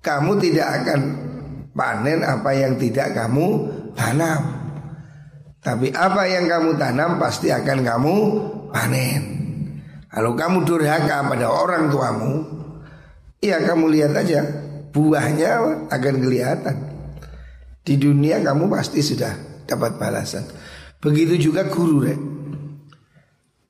Kamu 0.00 0.38
tidak 0.38 0.68
akan 0.82 1.00
panen 1.74 2.22
apa 2.22 2.50
yang 2.54 2.78
tidak 2.78 3.12
kamu 3.12 3.46
tanam. 3.98 4.42
Tapi 5.58 5.90
apa 5.90 6.22
yang 6.30 6.46
kamu 6.46 6.78
tanam 6.78 7.18
pasti 7.18 7.50
akan 7.50 7.78
kamu 7.82 8.14
panen. 8.70 9.22
Kalau 10.06 10.32
kamu 10.38 10.62
durhaka 10.62 11.26
pada 11.26 11.50
orang 11.50 11.90
tuamu, 11.90 12.34
ya 13.42 13.58
kamu 13.60 13.84
lihat 13.90 14.14
aja 14.14 14.46
buahnya 14.94 15.50
akan 15.90 16.14
kelihatan. 16.22 16.76
Di 17.82 17.98
dunia 17.98 18.40
kamu 18.40 18.70
pasti 18.70 19.02
sudah 19.02 19.34
dapat 19.66 19.98
balasan. 19.98 20.46
Begitu 21.02 21.50
juga 21.50 21.66
guru 21.66 21.98
rek. 22.06 22.20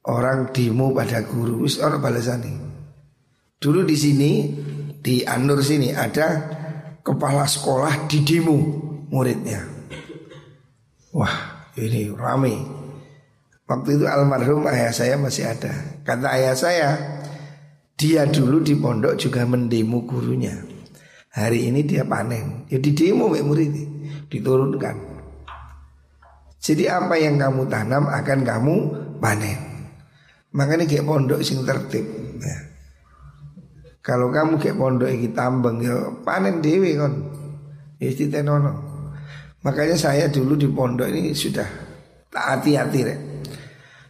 Orang 0.06 0.54
demo 0.54 0.94
pada 0.94 1.24
guru, 1.26 1.66
wis 1.66 1.82
orang 1.82 1.98
balasan 1.98 2.38
nih. 2.44 2.65
Dulu 3.56 3.88
di 3.88 3.96
sini 3.96 4.30
di 5.00 5.24
Anur 5.24 5.64
sini 5.64 5.88
ada 5.96 6.44
kepala 7.00 7.48
sekolah 7.48 8.04
di 8.04 8.20
demo 8.20 8.56
muridnya. 9.08 9.64
Wah, 11.16 11.70
ini 11.80 12.12
rame. 12.12 12.54
Waktu 13.66 13.96
itu 13.96 14.04
almarhum 14.04 14.68
ayah 14.68 14.92
saya 14.92 15.16
masih 15.16 15.48
ada. 15.48 15.72
Kata 16.04 16.28
ayah 16.36 16.54
saya, 16.54 16.90
dia 17.96 18.28
dulu 18.28 18.60
di 18.60 18.76
pondok 18.76 19.16
juga 19.16 19.48
mendemo 19.48 20.04
gurunya. 20.04 20.52
Hari 21.32 21.72
ini 21.72 21.80
dia 21.88 22.04
panen. 22.04 22.68
Ya 22.68 22.76
di 22.76 22.92
demo 22.92 23.32
murid 23.32 23.72
diturunkan. 24.28 24.96
Jadi 26.60 26.84
apa 26.90 27.14
yang 27.16 27.40
kamu 27.40 27.70
tanam 27.72 28.04
akan 28.10 28.40
kamu 28.44 28.74
panen. 29.16 29.58
Makanya 30.52 30.84
kayak 30.84 31.06
pondok 31.06 31.40
sing 31.40 31.62
tertib. 31.64 32.04
Ya. 32.42 32.65
Kalau 34.06 34.30
kamu 34.30 34.62
kayak 34.62 34.78
pondok 34.78 35.10
iki 35.10 35.34
tambeng 35.34 35.82
ya 35.82 36.14
panen 36.22 36.62
dewi 36.62 36.94
kon. 36.94 37.26
Ya 37.98 38.14
tenono. 38.14 38.70
Makanya 39.66 39.98
saya 39.98 40.30
dulu 40.30 40.54
di 40.54 40.70
pondok 40.70 41.10
ini 41.10 41.34
sudah 41.34 41.66
tak 42.30 42.44
hati-hati 42.62 43.00
rek. 43.02 43.20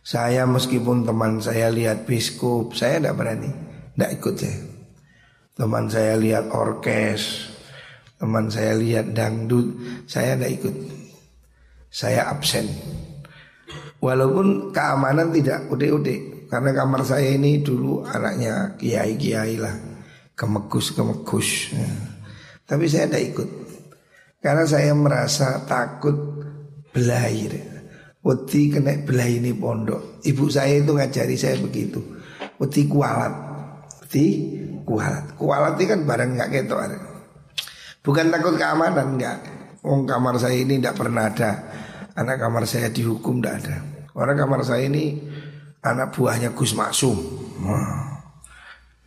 Saya 0.05 0.45
meskipun 0.45 1.09
teman 1.09 1.41
saya 1.41 1.73
lihat 1.73 2.05
biskup, 2.05 2.77
saya 2.77 3.01
tidak 3.01 3.17
berani, 3.17 3.51
tidak 3.97 4.11
ikut 4.21 4.35
saya. 4.37 4.59
Teman 5.57 5.85
saya 5.89 6.15
lihat 6.21 6.45
orkes, 6.53 7.49
teman 8.21 8.53
saya 8.53 8.77
lihat 8.77 9.17
dangdut, 9.17 9.67
saya 10.05 10.37
tidak 10.37 10.53
ikut. 10.61 10.75
Saya 11.89 12.29
absen. 12.29 12.69
Walaupun 13.99 14.71
keamanan 14.71 15.33
tidak 15.33 15.67
ude-ude, 15.73 16.47
karena 16.53 16.71
kamar 16.77 17.03
saya 17.03 17.33
ini 17.33 17.65
dulu 17.65 18.05
anaknya 18.07 18.77
kiai-kiai 18.79 19.57
lah, 19.59 19.75
kemegus-kemegus. 20.37 21.73
Tapi 22.69 22.85
saya 22.87 23.09
tidak 23.09 23.25
ikut. 23.33 23.49
Karena 24.45 24.63
saya 24.69 24.93
merasa 24.93 25.65
takut 25.65 26.15
belair. 26.93 27.57
Wedi 28.21 28.71
kena 28.71 28.95
belair 29.03 29.41
ini 29.41 29.57
pondok. 29.57 30.23
Ibu 30.23 30.45
saya 30.53 30.79
itu 30.79 30.93
ngajari 30.93 31.35
saya 31.35 31.57
begitu. 31.59 31.99
Wedi 32.61 32.87
kualat. 32.87 33.35
Wedi 34.07 34.25
kualat. 34.85 35.35
Kualat 35.35 35.75
itu 35.81 35.91
kan 35.91 36.01
barang 36.05 36.31
nggak 36.37 36.51
ketok. 36.53 36.81
Bukan 38.05 38.31
takut 38.31 38.55
keamanan 38.55 39.19
nggak. 39.19 39.39
Wong 39.87 40.07
kamar 40.07 40.39
saya 40.39 40.59
ini 40.59 40.79
tidak 40.83 40.99
pernah 40.99 41.31
ada. 41.31 41.51
Anak 42.19 42.43
kamar 42.43 42.67
saya 42.67 42.91
dihukum 42.91 43.39
tidak 43.39 43.55
ada. 43.63 43.77
Orang 44.19 44.35
kamar 44.35 44.67
saya 44.67 44.87
ini 44.91 45.23
anak 45.83 46.11
buahnya 46.15 46.51
Gus 46.53 46.75
Maksum. 46.75 47.19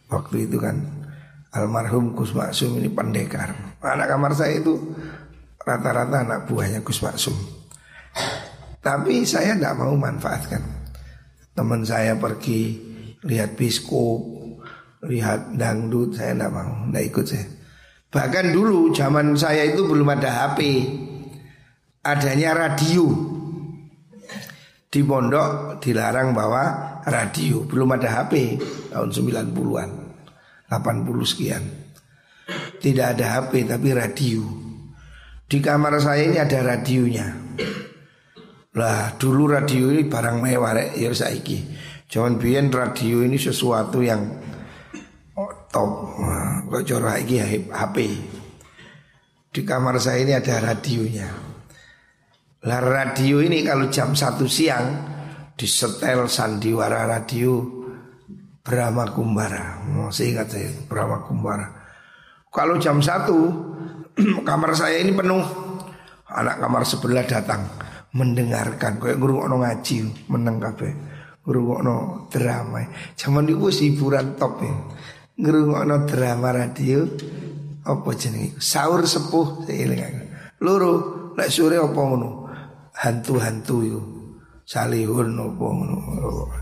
waktu 0.09 0.49
itu 0.49 0.57
kan 0.57 0.98
almarhum 1.53 2.13
Gus 2.13 2.33
Maksum 2.35 2.77
ini 2.77 2.89
pendekar. 2.91 3.79
Anak 3.81 4.07
kamar 4.09 4.33
saya 4.37 4.61
itu 4.61 4.77
rata-rata 5.57 6.25
anak 6.25 6.39
buahnya 6.45 6.85
Gus 6.85 7.01
Maksum. 7.01 7.35
Tapi 8.79 9.27
saya 9.27 9.57
tidak 9.57 9.75
mau 9.77 9.93
manfaatkan. 9.93 10.61
Teman 11.53 11.83
saya 11.83 12.15
pergi 12.15 12.79
lihat 13.27 13.59
biskup, 13.59 14.23
lihat 15.03 15.55
dangdut, 15.59 16.15
saya 16.15 16.31
tidak 16.35 16.51
mau, 16.55 16.87
tidak 16.87 17.03
ikut 17.11 17.25
saya. 17.27 17.47
Bahkan 18.09 18.45
dulu 18.55 18.89
zaman 18.95 19.37
saya 19.37 19.69
itu 19.69 19.85
belum 19.85 20.07
ada 20.15 20.47
HP, 20.47 20.59
adanya 22.01 22.55
radio. 22.55 23.05
Di 24.89 25.05
pondok 25.05 25.77
dilarang 25.77 26.33
bawa 26.33 26.97
radio, 27.05 27.61
belum 27.61 27.93
ada 27.93 28.09
HP 28.09 28.57
tahun 28.89 29.09
90-an, 29.13 29.89
80 30.69 31.09
sekian. 31.25 31.63
Tidak 32.79 33.05
ada 33.17 33.41
HP 33.41 33.65
tapi 33.65 33.89
radio. 33.91 34.41
Di 35.49 35.57
kamar 35.57 35.97
saya 35.97 36.29
ini 36.29 36.37
ada 36.37 36.61
radionya. 36.61 37.27
Lah 38.77 39.17
dulu 39.17 39.49
radio 39.49 39.89
ini 39.89 40.05
barang 40.05 40.37
mewah 40.37 40.73
rek 40.77 40.89
ya 40.95 41.09
saiki. 41.09 41.57
Jangan 42.05 42.37
biyen 42.37 42.69
radio 42.69 43.25
ini 43.25 43.37
sesuatu 43.37 44.01
yang 44.05 44.21
oh, 45.33 45.53
top. 45.73 45.91
Kok 46.69 46.83
cara 46.85 47.17
iki 47.17 47.41
HP. 47.69 47.97
Di 49.49 49.61
kamar 49.65 49.97
saya 49.97 50.21
ini 50.21 50.33
ada 50.37 50.61
radionya. 50.61 51.29
Lah 52.69 52.81
radio 52.83 53.41
ini 53.41 53.65
kalau 53.65 53.89
jam 53.89 54.13
satu 54.13 54.45
siang 54.45 54.85
di 55.57 55.65
setel 55.65 56.29
sandiwara 56.29 57.09
radio 57.09 57.78
Brahma 58.69 59.09
Kumbara. 59.09 59.81
Masih 59.89 60.37
ingat 60.37 60.53
saya 60.53 60.69
Brahma 60.85 61.25
Kumbara. 61.25 61.65
Kalau 62.53 62.77
jam 62.77 63.01
satu 63.01 63.49
kamar 64.47 64.77
saya 64.77 65.01
ini 65.01 65.09
penuh. 65.09 65.41
Anak 66.29 66.61
kamar 66.61 66.85
sebelah 66.85 67.25
datang 67.25 67.65
mendengarkan. 68.13 69.01
Kayak 69.01 69.17
guru 69.17 69.41
ono 69.41 69.65
ngaji 69.65 70.29
meneng 70.29 70.61
kafe 70.61 71.17
guru 71.49 71.81
ono 71.81 72.29
drama 72.29 72.85
zaman 73.17 73.49
itu 73.49 73.73
hiburan 73.73 74.37
top 74.37 74.61
ya. 74.61 74.73
Guru 75.33 75.73
ono 75.73 76.05
drama 76.05 76.53
radio 76.53 77.09
apa 77.89 78.09
jenis 78.13 78.61
sahur 78.61 79.01
sepuh 79.01 79.65
saya 79.65 80.13
luru 80.61 81.33
lek 81.33 81.49
sore 81.49 81.81
apa 81.81 81.97
ngono? 81.97 82.29
Hantu-hantu 82.93 83.77
yo. 83.81 84.01
Salihun 84.61 85.33
apa 85.33 85.65
ngono? 85.65 85.97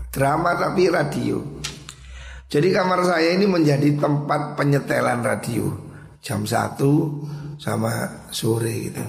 Drama 0.08 0.56
tapi 0.56 0.88
radio 0.88 1.36
jadi 2.48 2.68
kamar 2.80 3.04
saya 3.04 3.36
ini 3.36 3.44
menjadi 3.44 4.00
tempat 4.00 4.56
penyetelan 4.56 5.20
radio 5.20 5.68
jam 6.24 6.48
satu 6.48 7.20
sama 7.60 8.24
sore 8.32 8.88
gitu. 8.88 9.04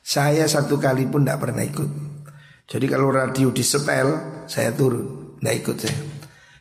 Saya 0.00 0.48
satu 0.48 0.80
kali 0.80 1.04
pun 1.10 1.26
tidak 1.26 1.44
pernah 1.44 1.60
ikut. 1.60 1.90
Jadi 2.66 2.86
kalau 2.88 3.12
radio 3.12 3.52
di 3.52 3.60
setel, 3.60 4.08
saya 4.48 4.72
turun, 4.72 5.36
tidak 5.38 5.54
ikut 5.60 5.76
saya. 5.76 5.98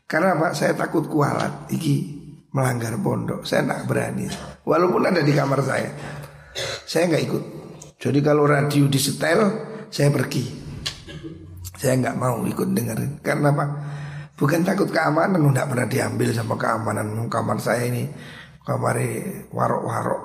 Karena 0.05 0.37
apa? 0.37 0.47
Saya 0.51 0.73
takut 0.73 1.05
kualat, 1.07 1.69
iki 1.71 2.13
melanggar 2.53 2.97
pondok. 2.99 3.45
Saya 3.45 3.63
tidak 3.63 3.81
berani. 3.87 4.27
Walaupun 4.65 5.01
ada 5.09 5.21
di 5.21 5.33
kamar 5.33 5.61
saya, 5.61 5.89
saya 6.85 7.07
nggak 7.09 7.23
ikut. 7.25 7.43
Jadi 8.01 8.19
kalau 8.19 8.49
radio 8.49 8.85
di 8.89 8.99
setel, 8.99 9.39
saya 9.87 10.09
pergi. 10.11 10.43
Saya 11.77 12.01
nggak 12.01 12.17
mau 12.17 12.41
ikut 12.43 12.69
dengerin. 12.73 13.21
Karena 13.21 13.53
apa? 13.53 13.65
Bukan 14.35 14.67
takut 14.67 14.91
keamanan, 14.91 15.39
tidak 15.51 15.67
pernah 15.71 15.87
diambil 15.87 16.29
sama 16.35 16.59
keamanan 16.59 17.27
kamar 17.31 17.55
saya 17.59 17.87
ini. 17.87 18.03
Kamar 18.65 18.97
warok-warok, 19.53 20.23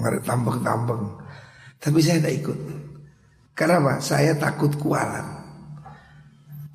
ngari 0.00 0.20
tambeng-tambeng. 0.22 1.02
Tapi 1.82 1.98
saya 1.98 2.22
tidak 2.22 2.34
ikut. 2.40 2.58
Karena 3.58 3.82
apa? 3.82 3.94
Saya 3.98 4.38
takut 4.38 4.70
kualat. 4.78 5.26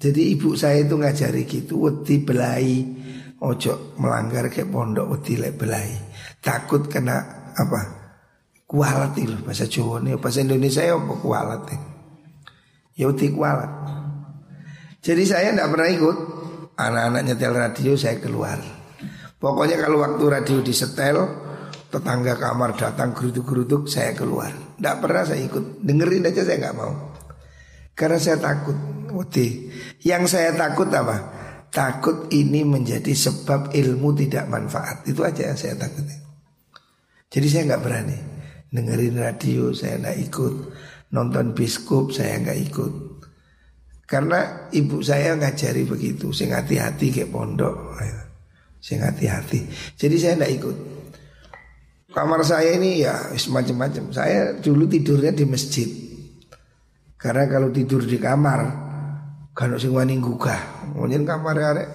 Jadi 0.01 0.33
ibu 0.33 0.57
saya 0.57 0.81
itu 0.81 0.97
ngajari 0.97 1.47
gitu, 1.47 1.87
wedi 1.87 2.19
belai, 2.25 2.83
ojo 3.39 3.93
melanggar 4.01 4.49
ke 4.49 4.65
pondok 4.65 5.13
wedi 5.13 5.37
lek 5.37 5.61
belai. 5.61 5.93
Takut 6.41 6.89
kena 6.89 7.21
apa? 7.53 7.81
Kualat 8.65 9.13
itu 9.15 9.37
bahasa 9.45 9.69
Jawa 9.69 10.01
nih, 10.01 10.17
bahasa 10.17 10.41
Indonesia 10.41 10.81
ya 10.81 10.97
apa 10.97 11.13
kualat 11.21 11.61
nih? 11.69 11.81
Ya 12.97 13.05
wedi 13.13 13.29
kualat. 13.29 13.71
Jadi 15.05 15.23
saya 15.23 15.53
tidak 15.53 15.71
pernah 15.71 15.87
ikut. 15.87 16.17
Anak-anak 16.81 17.21
nyetel 17.29 17.53
radio 17.53 17.93
saya 17.93 18.17
keluar. 18.17 18.57
Pokoknya 19.37 19.77
kalau 19.77 20.01
waktu 20.01 20.23
radio 20.25 20.57
disetel, 20.65 21.17
tetangga 21.93 22.37
kamar 22.41 22.73
datang 22.73 23.13
geruduk-geruduk 23.13 23.85
saya 23.85 24.17
keluar. 24.17 24.49
Tidak 24.77 24.95
pernah 24.97 25.21
saya 25.21 25.41
ikut. 25.45 25.85
Dengerin 25.85 26.25
aja 26.25 26.41
saya 26.41 26.57
nggak 26.57 26.77
mau. 26.77 26.93
Karena 27.93 28.17
saya 28.17 28.41
takut. 28.41 28.77
Wedi. 29.11 29.67
Yang 30.07 30.39
saya 30.39 30.55
takut 30.55 30.87
apa? 30.89 31.17
Takut 31.67 32.31
ini 32.31 32.63
menjadi 32.63 33.11
sebab 33.11 33.75
ilmu 33.75 34.15
tidak 34.15 34.47
manfaat. 34.47 35.03
Itu 35.05 35.21
aja 35.27 35.51
yang 35.51 35.59
saya 35.59 35.75
takut. 35.75 36.07
Jadi 37.31 37.47
saya 37.47 37.63
nggak 37.75 37.83
berani 37.83 38.17
dengerin 38.71 39.19
radio, 39.19 39.75
saya 39.75 39.99
nggak 39.99 40.17
ikut 40.31 40.53
nonton 41.11 41.51
biskup, 41.51 42.15
saya 42.15 42.39
nggak 42.39 42.59
ikut. 42.71 42.93
Karena 44.11 44.67
ibu 44.75 44.99
saya 44.99 45.39
ngajari 45.39 45.87
begitu, 45.87 46.35
sing 46.35 46.51
hati-hati 46.51 47.15
kayak 47.15 47.31
pondok, 47.31 47.95
sing 48.83 48.99
hati-hati. 48.99 49.63
Jadi 49.95 50.15
saya 50.19 50.35
nggak 50.35 50.53
ikut. 50.59 50.77
Kamar 52.11 52.43
saya 52.43 52.75
ini 52.75 53.07
ya 53.07 53.31
semacam-macam. 53.31 54.11
Saya 54.11 54.59
dulu 54.59 54.83
tidurnya 54.91 55.31
di 55.31 55.47
masjid. 55.47 55.87
Karena 57.15 57.47
kalau 57.47 57.71
tidur 57.71 58.03
di 58.03 58.19
kamar 58.19 58.91
kalau 59.55 59.79
sing 59.79 59.95
wani 59.95 60.19
gugah, 60.19 60.91
mungkin 60.91 61.23
kamar 61.23 61.55
arek 61.55 61.89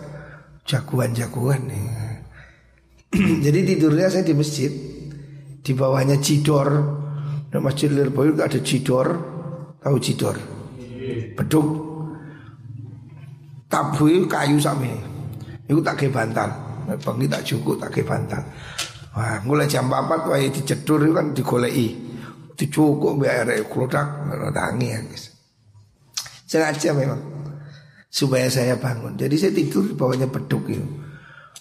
jagoan-jagoan 0.64 1.68
nih. 1.68 1.86
Jadi 3.44 3.60
tidurnya 3.76 4.08
saya 4.08 4.24
di 4.24 4.32
masjid, 4.32 4.72
di 5.60 5.72
bawahnya 5.76 6.16
cidor. 6.24 6.68
Di 7.52 7.60
masjid 7.60 7.92
Lirboyo 7.92 8.40
ada 8.40 8.56
cidor, 8.64 9.06
tahu 9.84 9.96
cidor? 10.00 10.36
Beduk. 11.36 11.85
Tabu 13.66 14.06
kayu 14.30 14.58
sami. 14.62 14.94
Itu 15.66 15.82
tak 15.82 15.98
ke 15.98 16.06
bantal. 16.06 16.48
Tak 16.86 17.42
cukup 17.42 17.82
tak 17.82 17.90
ke 17.90 18.06
bantal. 18.06 18.42
Wah, 19.16 19.40
mulai 19.42 19.66
jam 19.66 19.90
4 19.90 20.28
wae 20.28 20.52
dicedur 20.52 21.02
kan 21.10 21.34
digoleki. 21.34 21.88
Dicukup 22.56 23.20
biar 23.20 23.48
klodak 23.68 24.06
tangi 24.54 24.88
ya 24.92 25.00
guys. 25.02 25.24
Sengaja 26.46 26.94
memang 26.94 27.20
supaya 28.06 28.48
saya 28.48 28.78
bangun. 28.78 29.18
Jadi 29.18 29.34
saya 29.36 29.52
tidur 29.52 29.84
di 29.90 29.94
bawahnya 29.98 30.30
beduk 30.30 30.64
itu. 30.70 30.86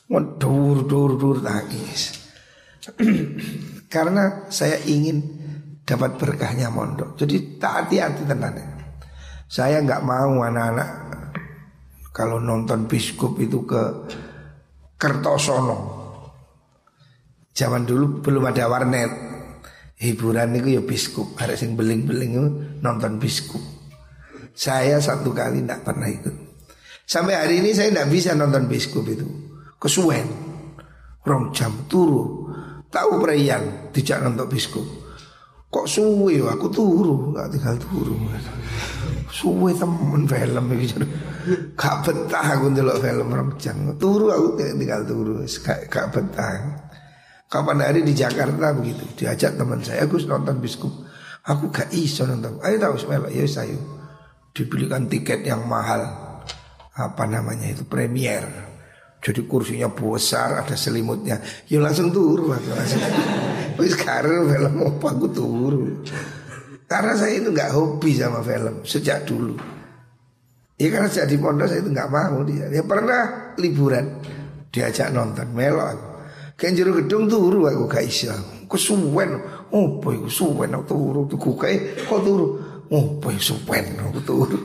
Dur 0.08 0.78
dur 0.86 1.12
dur 1.18 1.38
tangis. 1.42 2.22
Karena 3.94 4.46
saya 4.54 4.78
ingin 4.86 5.18
dapat 5.82 6.22
berkahnya 6.22 6.70
mondok. 6.70 7.18
Jadi 7.18 7.58
tak 7.58 7.90
hati-hati 7.90 8.24
tenang. 8.30 8.56
Saya 9.50 9.82
nggak 9.82 10.06
mau 10.06 10.42
anak-anak 10.46 10.90
kalau 12.16 12.40
nonton 12.40 12.88
biskup 12.88 13.36
itu 13.44 13.68
ke 13.68 14.08
Kertosono. 14.96 15.78
Zaman 17.52 17.84
dulu 17.84 18.24
belum 18.24 18.48
ada 18.48 18.72
warnet. 18.72 19.12
Hiburan 20.00 20.56
itu 20.56 20.80
ya 20.80 20.82
biskup. 20.84 21.36
Ada 21.36 21.60
yang 21.60 21.76
beling-beling 21.76 22.32
nonton 22.80 23.20
biskup. 23.20 23.60
Saya 24.56 25.04
satu 25.04 25.36
kali 25.36 25.68
tidak 25.68 25.84
pernah 25.84 26.08
ikut. 26.08 26.36
Sampai 27.04 27.36
hari 27.36 27.60
ini 27.60 27.76
saya 27.76 27.92
tidak 27.92 28.08
bisa 28.08 28.32
nonton 28.32 28.72
biskup 28.72 29.04
itu. 29.12 29.28
Kesuwen. 29.76 30.28
Rong 31.28 31.52
jam 31.52 31.76
turu. 31.92 32.48
Tahu 32.88 33.20
perayaan 33.20 33.92
tidak 33.92 34.24
nonton 34.24 34.48
biskup. 34.48 34.88
Kok 35.68 35.92
suwe 35.92 36.40
aku 36.40 36.72
turu, 36.72 37.36
gak 37.36 37.52
tinggal 37.52 37.76
turu. 37.76 38.16
Suwe 39.30 39.74
temen 39.76 40.24
film 40.26 40.66
iki. 40.76 40.88
Gak 41.78 41.96
betah 42.06 42.46
aku 42.58 42.74
ndelok 42.74 42.98
film 43.02 43.30
jam. 43.62 43.78
Turu 43.98 44.32
aku 44.34 44.58
tinggal 44.58 45.06
turu, 45.06 45.42
gak, 45.46 45.90
gak 45.90 46.10
betah. 46.14 46.86
Kapan 47.46 47.86
hari 47.86 48.02
di 48.02 48.18
Jakarta 48.18 48.74
begitu 48.74 49.06
Diajak 49.22 49.54
teman 49.54 49.78
saya 49.78 50.10
Aku 50.10 50.18
nonton 50.26 50.58
biskup 50.58 50.90
Aku 51.46 51.70
gak 51.70 51.94
iso 51.94 52.26
nonton 52.26 52.58
Ayo 52.66 52.82
tahu 52.82 52.98
semelok 52.98 53.30
Ya 53.30 53.46
saya 53.46 53.78
Dibelikan 54.50 55.06
tiket 55.06 55.46
yang 55.46 55.62
mahal 55.70 56.26
apa 56.96 57.28
namanya 57.28 57.68
itu 57.68 57.84
premier. 57.84 58.48
Jadi 59.20 59.44
kursinya 59.44 59.92
besar, 59.92 60.64
ada 60.64 60.80
selimutnya. 60.80 61.44
Ya 61.68 61.84
langsung 61.84 62.14
turun 62.14 62.56
aku 62.56 62.72
langsung. 62.72 63.04
Wis 63.82 64.00
sekarang 64.00 64.48
film 64.48 64.76
apa 64.80 65.08
aku 65.12 65.28
turun. 65.28 66.00
Karena 66.86 67.14
saya 67.18 67.34
itu 67.42 67.50
nggak 67.50 67.72
hobi 67.74 68.12
sama 68.14 68.46
film 68.46 68.86
sejak 68.86 69.26
dulu. 69.26 69.58
Ya 70.78 70.92
karena 70.92 71.08
sejak 71.10 71.28
di 71.34 71.38
pondok 71.42 71.68
saya 71.72 71.82
itu 71.82 71.90
nggak 71.90 72.12
mau 72.14 72.40
dia. 72.46 72.70
Ya 72.70 72.84
pernah 72.86 73.54
liburan 73.58 74.22
diajak 74.70 75.10
nonton 75.10 75.50
melo 75.56 75.82
aku. 75.82 76.08
Kayak 76.56 76.74
jero 76.78 76.92
gedung 76.96 77.26
turu 77.28 77.68
aku 77.68 77.84
gak 77.90 78.06
iso. 78.06 78.32
Kesuwen. 78.70 79.32
Oh 79.76 80.00
boy 80.00 80.24
kesuwen 80.30 80.72
aku 80.72 80.84
turu 80.88 81.22
tuku 81.28 81.52
kayak 81.58 82.06
kok 82.06 82.22
turu. 82.22 82.48
Oh 82.94 83.18
boy 83.18 83.36
suwen 83.42 83.86
aku 84.00 84.20
turu. 84.24 84.60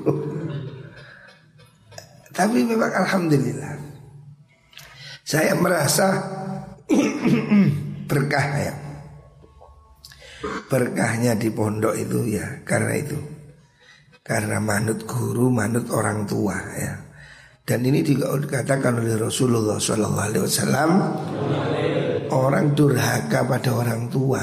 Tapi 2.30 2.62
memang 2.62 2.94
alhamdulillah 2.94 3.74
saya 5.30 5.54
merasa 5.54 6.06
berkah 8.11 8.46
ya. 8.59 8.89
Berkahnya 10.70 11.35
di 11.35 11.50
pondok 11.50 11.98
itu 11.98 12.38
ya 12.38 12.62
karena 12.62 12.94
itu. 12.94 13.18
Karena 14.22 14.62
manut 14.62 15.02
guru, 15.02 15.50
manut 15.50 15.90
orang 15.90 16.22
tua 16.30 16.54
ya. 16.78 16.94
Dan 17.66 17.83
ini 17.83 18.06
juga 18.06 18.38
dikatakan 18.38 19.02
oleh 19.02 19.18
Rasulullah 19.18 19.78
SAW 19.78 20.90
Orang 22.30 22.74
durhaka 22.74 23.46
pada 23.46 23.70
orang 23.74 24.11
tua 24.11 24.42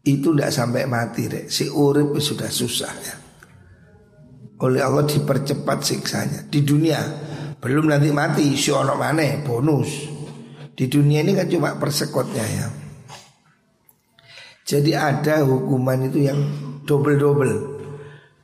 Itu 0.00 0.32
tidak 0.32 0.52
sampai 0.52 0.84
mati 0.84 1.28
deh. 1.28 1.44
Si 1.48 1.68
urip 1.68 2.16
sudah 2.20 2.48
susah 2.48 2.92
ya 3.04 3.22
oleh 4.62 4.78
Allah 4.78 5.02
dipercepat 5.02 5.78
siksanya 5.82 6.40
di 6.46 6.62
dunia 6.62 7.02
belum 7.58 7.90
nanti 7.90 8.14
mati 8.14 8.54
si 8.54 8.70
ono 8.70 8.94
bonus 9.42 9.90
di 10.72 10.86
dunia 10.86 11.26
ini 11.26 11.34
kan 11.34 11.50
cuma 11.50 11.74
persekotnya 11.76 12.46
ya 12.46 12.66
jadi 14.72 14.96
ada 14.96 15.44
hukuman 15.44 16.08
itu 16.08 16.24
yang 16.24 16.40
double 16.88 17.20
double 17.20 17.72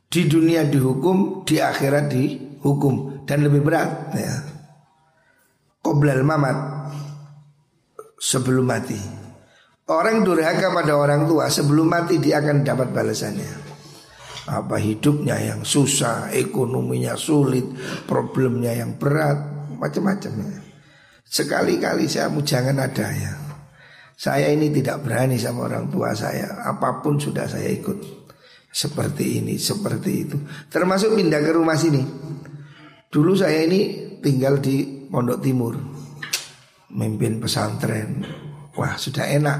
di 0.09 0.29
dunia 0.29 0.61
dihukum 0.65 1.41
di 1.41 1.57
akhirat 1.57 2.05
dihukum. 2.13 3.25
Dan 3.25 3.45
lebih 3.45 3.65
berat 3.65 4.13
ya. 4.13 4.35
Qoblal 5.81 6.21
mamat. 6.21 6.57
Sebelum 8.19 8.65
mati. 8.65 8.99
Orang 9.89 10.21
durhaka 10.21 10.69
pada 10.69 10.93
orang 10.93 11.25
tua 11.25 11.49
sebelum 11.49 11.89
mati 11.89 12.21
dia 12.21 12.45
akan 12.45 12.61
dapat 12.61 12.93
balasannya. 12.93 13.69
Apa 14.49 14.77
hidupnya 14.81 15.37
yang 15.37 15.61
susah, 15.65 16.29
ekonominya 16.33 17.17
sulit, 17.17 17.65
problemnya 18.05 18.73
yang 18.73 18.97
berat, 18.97 19.69
macam-macam 19.77 20.45
ya. 20.45 20.61
Sekali-kali 21.25 22.09
saya 22.09 22.33
mau 22.33 22.41
jangan 22.41 22.81
ada 22.81 23.07
ya. 23.13 23.48
Saya 24.19 24.51
ini 24.51 24.67
tidak 24.67 25.07
berani 25.07 25.39
sama 25.39 25.71
orang 25.71 25.87
tua 25.87 26.11
saya, 26.11 26.67
apa 26.67 26.99
pun 26.99 27.15
sudah 27.15 27.47
saya 27.47 27.71
ikut. 27.71 28.19
Seperti 28.67 29.39
ini, 29.39 29.55
seperti 29.55 30.11
itu. 30.27 30.35
Termasuk 30.67 31.15
pindah 31.15 31.39
ke 31.39 31.55
rumah 31.55 31.79
sini. 31.79 32.03
Dulu 33.07 33.31
saya 33.31 33.63
ini 33.63 34.11
tinggal 34.19 34.59
di 34.59 35.07
Pondok 35.07 35.39
Timur. 35.39 35.79
Mimpin 36.91 37.39
pesantren. 37.39 38.27
Wah, 38.75 38.99
sudah 38.99 39.23
enak. 39.23 39.59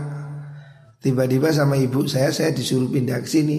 Tiba-tiba 1.00 1.56
sama 1.56 1.80
ibu 1.80 2.04
saya 2.12 2.28
saya 2.36 2.52
disuruh 2.52 2.92
pindah 2.92 3.24
ke 3.24 3.30
sini, 3.32 3.58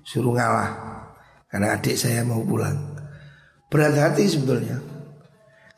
suruh 0.00 0.32
ngalah 0.32 0.90
karena 1.52 1.76
adik 1.76 2.00
saya 2.00 2.24
mau 2.24 2.40
pulang. 2.40 2.96
Berat 3.68 3.92
hati 3.98 4.24
sebetulnya. 4.24 4.80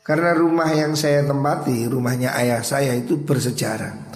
Karena 0.05 0.31
rumah 0.31 0.71
yang 0.71 0.95
saya 0.95 1.27
tempati, 1.27 1.89
rumahnya 1.91 2.31
ayah 2.39 2.63
saya 2.63 2.95
itu 2.95 3.19
bersejarah. 3.19 4.12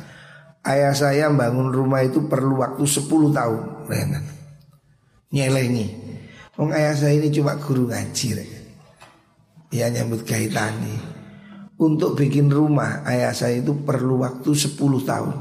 Ayah 0.67 0.91
saya 0.91 1.31
bangun 1.31 1.71
rumah 1.71 2.03
itu 2.03 2.27
perlu 2.27 2.59
waktu 2.59 2.83
10 2.83 3.07
tahun, 3.31 3.87
bayangkan. 3.87 4.23
Nyelengi. 5.31 5.87
Wong 6.59 6.75
ayah 6.75 6.91
saya 6.91 7.15
ini 7.15 7.31
cuma 7.31 7.55
guru 7.55 7.87
ngaji. 7.87 8.43
Ya 9.71 9.87
nyambut 9.87 10.27
nih. 10.27 10.99
Untuk 11.79 12.19
bikin 12.19 12.51
rumah 12.51 13.05
ayah 13.07 13.31
saya 13.31 13.63
itu 13.63 13.71
perlu 13.85 14.19
waktu 14.27 14.51
10 14.51 14.75
tahun. 15.07 15.35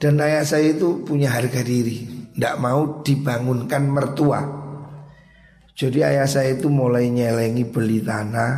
Dan 0.00 0.16
ayah 0.24 0.46
saya 0.48 0.72
itu 0.72 1.04
punya 1.04 1.36
harga 1.36 1.60
diri, 1.60 2.30
tidak 2.32 2.56
mau 2.56 3.04
dibangunkan 3.04 3.84
mertua. 3.84 4.40
Jadi 5.76 6.00
ayah 6.00 6.24
saya 6.24 6.56
itu 6.56 6.72
mulai 6.72 7.12
nyelengi 7.12 7.68
beli 7.68 8.00
tanah, 8.00 8.52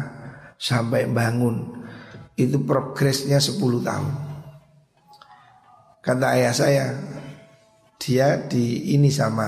sampai 0.55 1.11
bangun 1.11 1.83
itu 2.39 2.63
progresnya 2.63 3.43
10 3.43 3.59
tahun. 3.83 4.32
Kata 6.03 6.35
ayah 6.35 6.51
saya, 6.51 6.87
dia 8.03 8.35
di 8.51 8.91
ini 8.99 9.07
sama 9.07 9.47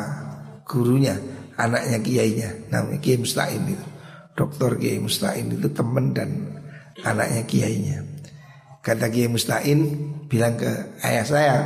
gurunya, 0.63 1.19
anaknya 1.59 1.99
kiainya, 1.99 2.71
namanya 2.71 3.03
Kiai 3.03 3.19
Mustain 3.19 3.59
itu. 3.67 3.87
Dokter 4.39 4.79
Kiai 4.79 5.03
Mustain 5.03 5.51
itu 5.51 5.67
teman 5.75 6.15
dan 6.15 6.31
anaknya 7.03 7.43
kiainya. 7.43 8.07
Kata 8.87 9.11
Kiai 9.11 9.27
Mustain 9.27 9.79
bilang 10.31 10.55
ke 10.55 10.71
ayah 11.03 11.27
saya, 11.27 11.57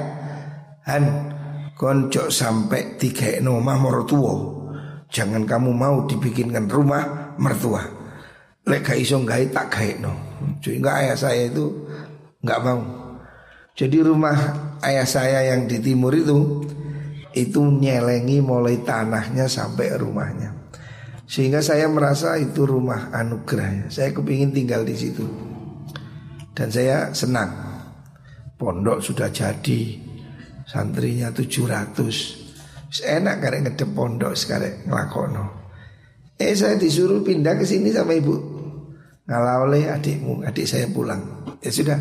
Han, 0.89 1.05
koncok 1.77 2.33
sampai 2.33 2.97
tiga 2.97 3.45
nomah 3.45 3.77
mertua. 3.77 4.57
Jangan 5.13 5.45
kamu 5.45 5.69
mau 5.77 6.09
dibikinkan 6.09 6.65
rumah 6.65 7.37
mertua. 7.37 7.85
Lek 8.65 8.89
gak 8.89 8.97
iso 8.97 9.21
gawe 9.21 9.45
tak 9.53 9.69
gawe 9.69 9.93
no. 10.01 10.13
Sehingga 10.65 10.97
ayah 11.05 11.17
saya 11.17 11.49
itu 11.49 11.73
nggak 12.41 12.61
mau. 12.65 12.81
Jadi 13.77 14.01
rumah 14.01 14.37
ayah 14.85 15.09
saya 15.09 15.55
yang 15.55 15.67
di 15.67 15.79
timur 15.83 16.15
itu 16.15 16.65
itu 17.35 17.61
nyelengi 17.61 18.43
mulai 18.43 18.83
tanahnya 18.83 19.47
sampai 19.47 19.95
rumahnya. 19.95 20.55
Sehingga 21.29 21.61
saya 21.61 21.87
merasa 21.93 22.41
itu 22.41 22.65
rumah 22.65 23.13
anugerah. 23.13 23.93
Saya 23.93 24.17
kepingin 24.17 24.51
tinggal 24.51 24.83
di 24.83 24.97
situ. 24.97 25.29
Dan 26.57 26.73
saya 26.73 27.13
senang. 27.13 27.53
Pondok 28.57 29.05
sudah 29.05 29.29
jadi. 29.29 30.01
Santrinya 30.65 31.29
700. 31.31 32.97
Enak 33.05 33.37
karena 33.45 33.69
ngedep 33.69 33.91
pondok 33.93 34.33
sekarang 34.33 34.89
ngelakono. 34.89 35.45
Eh 36.41 36.57
saya 36.57 36.81
disuruh 36.81 37.21
pindah 37.21 37.61
ke 37.61 37.65
sini 37.69 37.93
sama 37.93 38.17
ibu 38.17 38.59
ngalah 39.29 39.69
oleh 39.69 39.93
adikmu, 39.93 40.41
adik 40.43 40.65
saya 40.65 40.89
pulang. 40.89 41.21
Ya 41.61 41.69
sudah, 41.69 42.01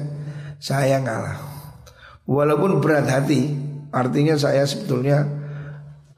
saya 0.64 1.04
ngalah. 1.04 1.57
Walaupun 2.28 2.84
berat 2.84 3.08
hati, 3.08 3.56
artinya 3.90 4.36
saya 4.36 4.68
sebetulnya 4.68 5.24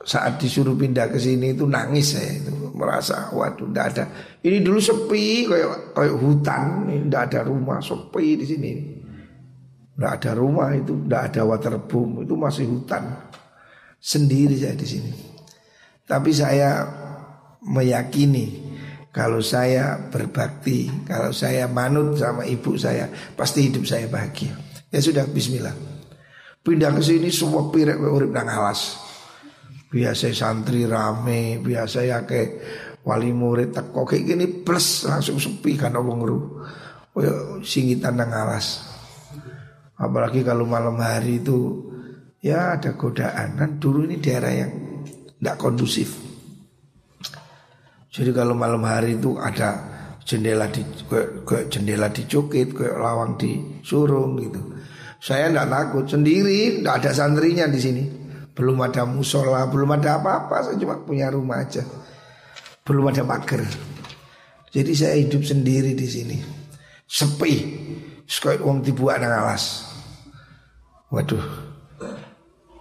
saat 0.02 0.41
disuruh 0.41 0.74
pindah 0.74 1.12
ke 1.13 1.22
sini 1.22 1.54
itu 1.54 1.69
nangis 1.69 2.17
saya 2.17 2.41
itu 2.41 2.74
merasa 2.74 3.30
waduh 3.30 3.69
tidak 3.69 3.86
ada. 3.93 4.04
Ini 4.41 4.58
dulu 4.65 4.82
sepi 4.82 5.45
kayak 5.45 5.93
kayak 5.93 6.15
hutan, 6.17 6.89
tidak 6.89 7.22
ada 7.30 7.39
rumah 7.45 7.78
sepi 7.78 8.28
di 8.41 8.45
sini. 8.50 8.72
Tidak 9.93 10.12
ada 10.15 10.32
rumah 10.32 10.72
itu, 10.74 10.95
tidak 11.06 11.22
ada 11.30 11.41
waterboom 11.43 12.24
itu 12.24 12.34
masih 12.34 12.65
hutan. 12.72 13.30
Sendiri 14.00 14.56
saya 14.56 14.74
di 14.80 14.88
sini. 14.88 15.12
Tapi 16.08 16.32
saya 16.32 16.88
meyakini 17.67 18.48
kalau 19.12 19.43
saya 19.43 20.00
berbakti, 20.08 20.88
kalau 21.04 21.36
saya 21.36 21.67
manut 21.67 22.15
sama 22.15 22.48
ibu 22.48 22.80
saya, 22.80 23.12
pasti 23.36 23.67
hidup 23.67 23.84
saya 23.84 24.08
bahagia. 24.08 24.56
Ya 24.88 25.04
sudah, 25.04 25.28
bismillah. 25.28 25.88
Pindah 26.69 26.93
ke 26.93 27.01
sini 27.01 27.34
semua 27.34 27.65
pirek 27.73 27.97
urip 27.97 28.29
nang 28.29 28.45
alas. 28.45 29.01
Biasa 29.89 30.29
santri 30.38 30.86
rame, 30.86 31.58
biasa 31.65 32.05
ya 32.05 32.21
ke 32.29 32.62
wali 33.01 33.34
murid 33.34 33.73
teko 33.73 34.05
kayak 34.05 34.21
gini 34.21 34.45
plus 34.62 35.10
langsung 35.10 35.41
sepi 35.41 35.73
kan 35.73 35.97
wong 35.97 36.21
ru. 36.21 36.62
Oh, 37.17 37.58
singitan 37.65 38.21
nang 38.21 38.29
alas. 38.29 38.86
Apalagi 39.97 40.45
kalau 40.45 40.69
malam 40.69 40.93
hari 41.01 41.41
itu 41.41 41.89
ya 42.38 42.77
ada 42.77 42.93
godaan 42.93 43.58
kan 43.58 43.82
dulu 43.82 44.05
ini 44.05 44.21
daerah 44.21 44.53
yang 44.53 44.71
tidak 45.41 45.58
kondusif. 45.58 46.21
Jadi 48.13 48.29
kalau 48.29 48.53
malam 48.53 48.86
hari 48.86 49.17
itu 49.17 49.41
ada 49.41 49.89
jendela 50.21 50.69
di 50.69 50.86
kayak 51.49 51.73
jendela 51.73 52.13
dicukit, 52.13 52.77
kayak 52.77 52.93
lawang 52.93 53.41
disurung 53.41 54.38
gitu. 54.38 54.62
Saya 55.19 55.51
tidak 55.51 55.67
takut 55.67 56.05
sendiri, 56.08 56.79
tidak 56.79 57.03
ada 57.03 57.12
santrinya 57.12 57.67
di 57.67 57.79
sini. 57.79 58.03
Belum 58.55 58.79
ada 58.84 59.03
musola, 59.03 59.67
belum 59.67 59.99
ada 59.99 60.19
apa-apa, 60.19 60.67
saya 60.67 60.75
cuma 60.79 60.99
punya 61.03 61.32
rumah 61.32 61.63
aja. 61.63 61.84
Belum 62.84 63.12
ada 63.12 63.23
pagar. 63.27 63.63
Jadi 64.71 64.91
saya 64.95 65.15
hidup 65.19 65.43
sendiri 65.43 65.95
di 65.95 66.08
sini. 66.08 66.38
Sepi. 67.03 67.53
Sekali 68.29 68.62
uang 68.62 68.86
dibuat 68.86 69.19
nang 69.19 69.34
alas. 69.34 69.89
Waduh. 71.10 71.45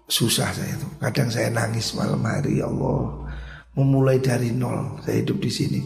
Susah 0.08 0.52
saya 0.52 0.76
tuh. 0.76 0.92
Kadang 1.00 1.28
saya 1.28 1.48
nangis 1.52 1.92
malam 1.96 2.20
hari, 2.24 2.60
ya 2.60 2.68
Allah 2.68 3.28
memulai 3.78 4.18
dari 4.18 4.50
nol. 4.50 4.98
Saya 5.06 5.22
hidup 5.22 5.38
di 5.38 5.50
sini. 5.54 5.80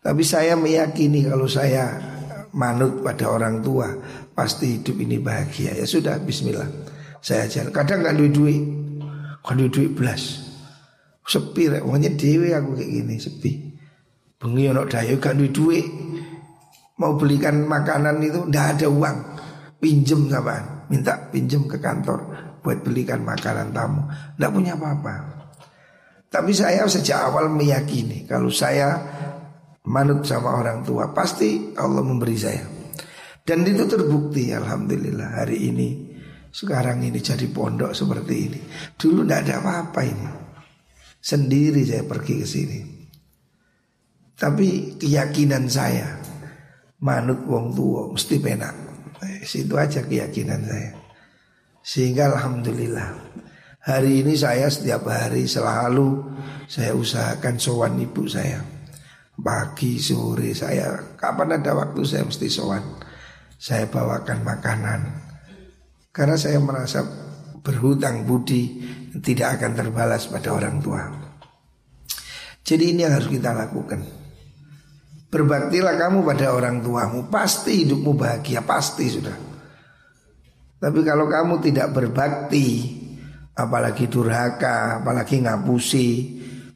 Tapi 0.00 0.22
saya 0.22 0.54
meyakini 0.54 1.26
kalau 1.26 1.50
saya 1.50 1.98
manut 2.54 3.02
pada 3.02 3.26
orang 3.26 3.60
tua 3.60 3.90
pasti 4.32 4.80
hidup 4.80 4.96
ini 5.00 5.20
bahagia. 5.20 5.76
Ya 5.76 5.86
sudah, 5.86 6.18
Bismillah. 6.22 6.68
Saya 7.20 7.44
ajar. 7.44 7.68
Kadang 7.74 8.00
nggak 8.00 8.16
duit 8.16 8.32
duit, 8.32 8.62
kan 9.44 9.60
duit 9.60 9.72
duit 9.72 9.92
belas. 9.92 10.50
Sepi, 11.30 11.70
rek. 11.70 11.86
Wongnya 11.86 12.10
dewe 12.18 12.50
aku 12.50 12.74
kayak 12.74 12.90
gini 12.90 13.14
sepi. 13.20 13.52
Bengi 14.40 14.72
ono 14.72 14.82
dayo 14.88 15.20
gak 15.20 15.36
duit 15.36 15.52
duit. 15.54 15.86
Mau 16.98 17.14
belikan 17.14 17.64
makanan 17.68 18.18
itu 18.24 18.40
ndak 18.50 18.66
ada 18.76 18.88
uang. 18.88 19.18
Pinjem 19.78 20.28
sama 20.28 20.84
minta 20.90 21.16
pinjem 21.30 21.64
ke 21.70 21.78
kantor 21.78 22.20
buat 22.64 22.82
belikan 22.82 23.22
makanan 23.22 23.70
tamu. 23.70 24.04
Ndak 24.40 24.50
punya 24.50 24.74
apa-apa. 24.74 25.14
Tapi 26.30 26.50
saya 26.50 26.88
sejak 26.88 27.30
awal 27.30 27.52
meyakini 27.52 28.26
kalau 28.26 28.50
saya 28.50 28.96
manut 29.86 30.22
sama 30.26 30.56
orang 30.56 30.82
tua 30.82 31.14
pasti 31.14 31.74
Allah 31.78 32.02
memberi 32.02 32.36
saya. 32.36 32.79
Dan 33.50 33.66
itu 33.66 33.82
terbukti 33.82 34.54
alhamdulillah 34.54 35.42
hari 35.42 35.74
ini 35.74 35.88
sekarang 36.54 37.02
ini 37.02 37.18
jadi 37.18 37.50
pondok 37.50 37.90
seperti 37.90 38.34
ini. 38.46 38.60
Dulu 38.94 39.26
tidak 39.26 39.42
ada 39.42 39.54
apa-apa 39.58 40.00
ini. 40.06 40.28
Sendiri 41.18 41.82
saya 41.82 42.06
pergi 42.06 42.34
ke 42.38 42.46
sini. 42.46 42.80
Tapi 44.38 44.94
keyakinan 45.02 45.66
saya 45.66 46.14
manut 47.02 47.42
wong 47.42 47.74
tua 47.74 48.06
mesti 48.14 48.38
penak. 48.38 48.74
Eh, 49.18 49.42
situ 49.42 49.74
aja 49.74 50.06
keyakinan 50.06 50.62
saya. 50.62 50.94
Sehingga 51.82 52.30
alhamdulillah 52.30 53.18
Hari 53.80 54.22
ini 54.22 54.38
saya 54.38 54.70
setiap 54.70 55.10
hari 55.10 55.50
selalu 55.50 56.22
saya 56.70 56.94
usahakan 56.94 57.58
sowan 57.58 57.98
ibu 57.98 58.30
saya. 58.30 58.62
Pagi, 59.34 59.98
sore 59.98 60.54
saya 60.54 61.18
kapan 61.18 61.58
ada 61.58 61.74
waktu 61.74 62.04
saya 62.06 62.22
mesti 62.22 62.46
sowan. 62.46 63.09
Saya 63.60 63.84
bawakan 63.92 64.40
makanan. 64.40 65.00
Karena 66.08 66.40
saya 66.40 66.56
merasa 66.64 67.04
berhutang 67.60 68.24
budi 68.24 68.80
tidak 69.20 69.60
akan 69.60 69.76
terbalas 69.76 70.32
pada 70.32 70.56
orang 70.56 70.80
tua. 70.80 71.04
Jadi 72.64 72.96
ini 72.96 73.04
yang 73.04 73.20
harus 73.20 73.28
kita 73.28 73.52
lakukan. 73.52 74.00
Berbaktilah 75.30 75.94
kamu 75.94 76.26
pada 76.26 76.56
orang 76.56 76.80
tuamu, 76.82 77.28
pasti 77.28 77.84
hidupmu 77.84 78.16
bahagia, 78.16 78.64
pasti 78.66 79.06
sudah. 79.06 79.36
Tapi 80.80 81.00
kalau 81.04 81.28
kamu 81.28 81.60
tidak 81.60 81.92
berbakti, 81.92 82.98
apalagi 83.52 84.08
durhaka, 84.08 85.04
apalagi 85.04 85.44
ngapusi. 85.44 86.08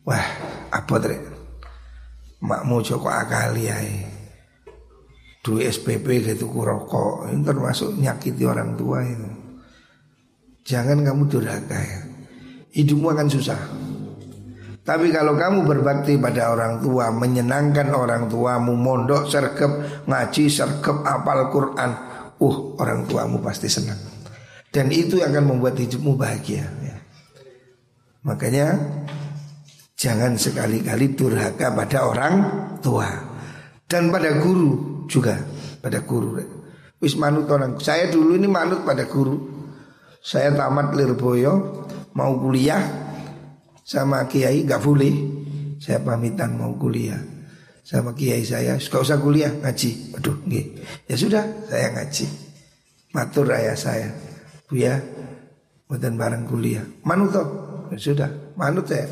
Wah, 0.05 0.27
apa 0.68 0.94
trek? 1.01 1.23
Makmu 2.44 2.77
Joko 2.85 3.09
akali 3.09 3.64
ya. 3.73 3.81
Duit 5.44 5.68
SPP 5.68 6.24
gitu 6.24 6.48
rokok. 6.48 7.28
Ini 7.28 7.44
termasuk 7.44 8.00
nyakiti 8.00 8.48
orang 8.48 8.80
tua 8.80 9.04
itu. 9.04 9.28
Jangan 10.64 11.04
kamu 11.04 11.28
durhaka 11.28 11.76
ya. 11.76 12.00
Hidupmu 12.72 13.12
akan 13.12 13.28
susah. 13.28 13.61
Tapi 14.85 15.12
kalau 15.12 15.37
kamu 15.37 15.64
berbakti 15.64 16.20
pada 16.20 16.52
orang 16.52 16.85
tua 16.85 17.09
Menyenangkan 17.09 17.88
orang 17.96 18.28
tuamu 18.28 18.76
Mondok, 18.76 19.33
sergap, 19.33 20.04
ngaji, 20.04 20.44
sergap, 20.52 21.00
apal 21.09 21.48
Quran 21.48 21.92
Uh, 22.35 22.74
orang 22.83 23.07
tuamu 23.07 23.38
pasti 23.38 23.70
senang. 23.70 23.96
Dan 24.74 24.90
itu 24.90 25.22
akan 25.22 25.54
membuat 25.54 25.78
hidupmu 25.78 26.18
bahagia 26.18 26.66
ya. 26.66 26.96
Makanya 28.26 28.74
jangan 29.94 30.35
sekali-kali 30.35 31.14
durhaka 31.14 31.70
pada 31.70 32.11
orang 32.11 32.35
tua 32.83 33.34
dan 33.88 34.12
pada 34.12 34.37
guru 34.40 35.05
juga 35.09 35.40
pada 35.81 36.01
guru. 36.05 36.40
Wis 37.01 37.14
manut 37.20 37.49
orang. 37.53 37.77
Saya 37.81 38.09
dulu 38.09 38.37
ini 38.40 38.49
manut 38.49 38.83
pada 38.83 39.05
guru. 39.05 39.53
Saya 40.25 40.57
tamat 40.57 40.97
Lirboyo 40.97 41.85
mau 42.16 42.33
kuliah 42.40 42.81
sama 43.85 44.25
kiai 44.25 44.64
nggak 44.64 44.81
boleh. 44.81 45.14
Saya 45.77 46.01
pamitan 46.01 46.57
mau 46.57 46.73
kuliah 46.81 47.20
sama 47.85 48.16
kiai 48.16 48.40
saya. 48.40 48.81
Gak 48.81 49.05
usah 49.05 49.20
kuliah 49.20 49.53
ngaji. 49.53 50.16
Aduh, 50.16 50.40
ya 51.05 51.14
sudah 51.18 51.44
saya 51.68 51.92
ngaji. 51.92 52.25
Matur 53.12 53.53
ayah 53.53 53.77
saya. 53.77 54.09
Buya 54.64 54.97
Buatan 55.85 56.16
bareng 56.16 56.49
kuliah 56.49 56.83
Manut 57.05 57.31
toh 57.37 57.47
ya 57.92 57.99
Sudah 58.01 58.31
manut 58.57 58.88
saya 58.88 59.07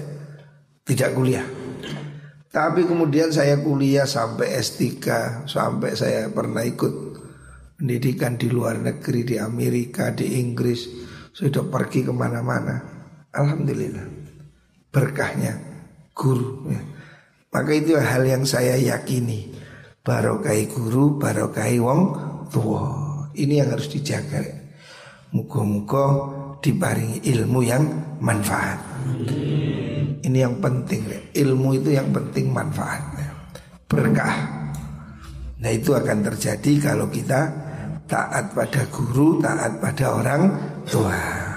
Tidak 0.82 1.12
kuliah 1.12 1.44
Tapi 2.52 2.84
kemudian 2.84 3.32
saya 3.32 3.56
kuliah 3.64 4.04
sampai 4.04 4.60
S3 4.60 4.84
Sampai 5.48 5.96
saya 5.96 6.28
pernah 6.28 6.60
ikut 6.60 6.92
Pendidikan 7.80 8.36
di 8.36 8.52
luar 8.52 8.76
negeri 8.76 9.24
Di 9.24 9.36
Amerika, 9.40 10.12
di 10.12 10.36
Inggris 10.36 10.84
Sudah 11.32 11.64
pergi 11.64 12.04
ke 12.04 12.12
mana-mana 12.12 12.76
Alhamdulillah 13.32 14.04
Berkahnya 14.92 15.56
guru 16.12 16.68
ya. 16.68 16.80
Maka 17.56 17.72
itu 17.72 17.96
hal 17.96 18.28
yang 18.28 18.44
saya 18.44 18.76
yakini 18.76 19.48
Barokai 20.04 20.68
guru, 20.68 21.16
barokai 21.16 21.80
wong 21.80 22.00
tua 22.52 22.84
Ini 23.32 23.64
yang 23.64 23.72
harus 23.72 23.88
dijaga. 23.88 24.44
Muka-muka 25.32 26.04
diparingi 26.60 27.24
ilmu 27.32 27.64
yang 27.64 27.84
manfaat. 28.20 28.76
Ini 30.22 30.38
yang 30.46 30.62
penting, 30.62 31.02
ilmu 31.34 31.82
itu 31.82 31.90
yang 31.98 32.14
penting 32.14 32.54
manfaat, 32.54 33.02
berkah. 33.90 34.34
Nah 35.58 35.70
itu 35.70 35.90
akan 35.94 36.22
terjadi 36.22 36.72
kalau 36.78 37.10
kita 37.10 37.50
taat 38.06 38.54
pada 38.54 38.86
guru, 38.86 39.42
taat 39.42 39.82
pada 39.82 40.06
orang 40.14 40.42
tua. 40.86 41.51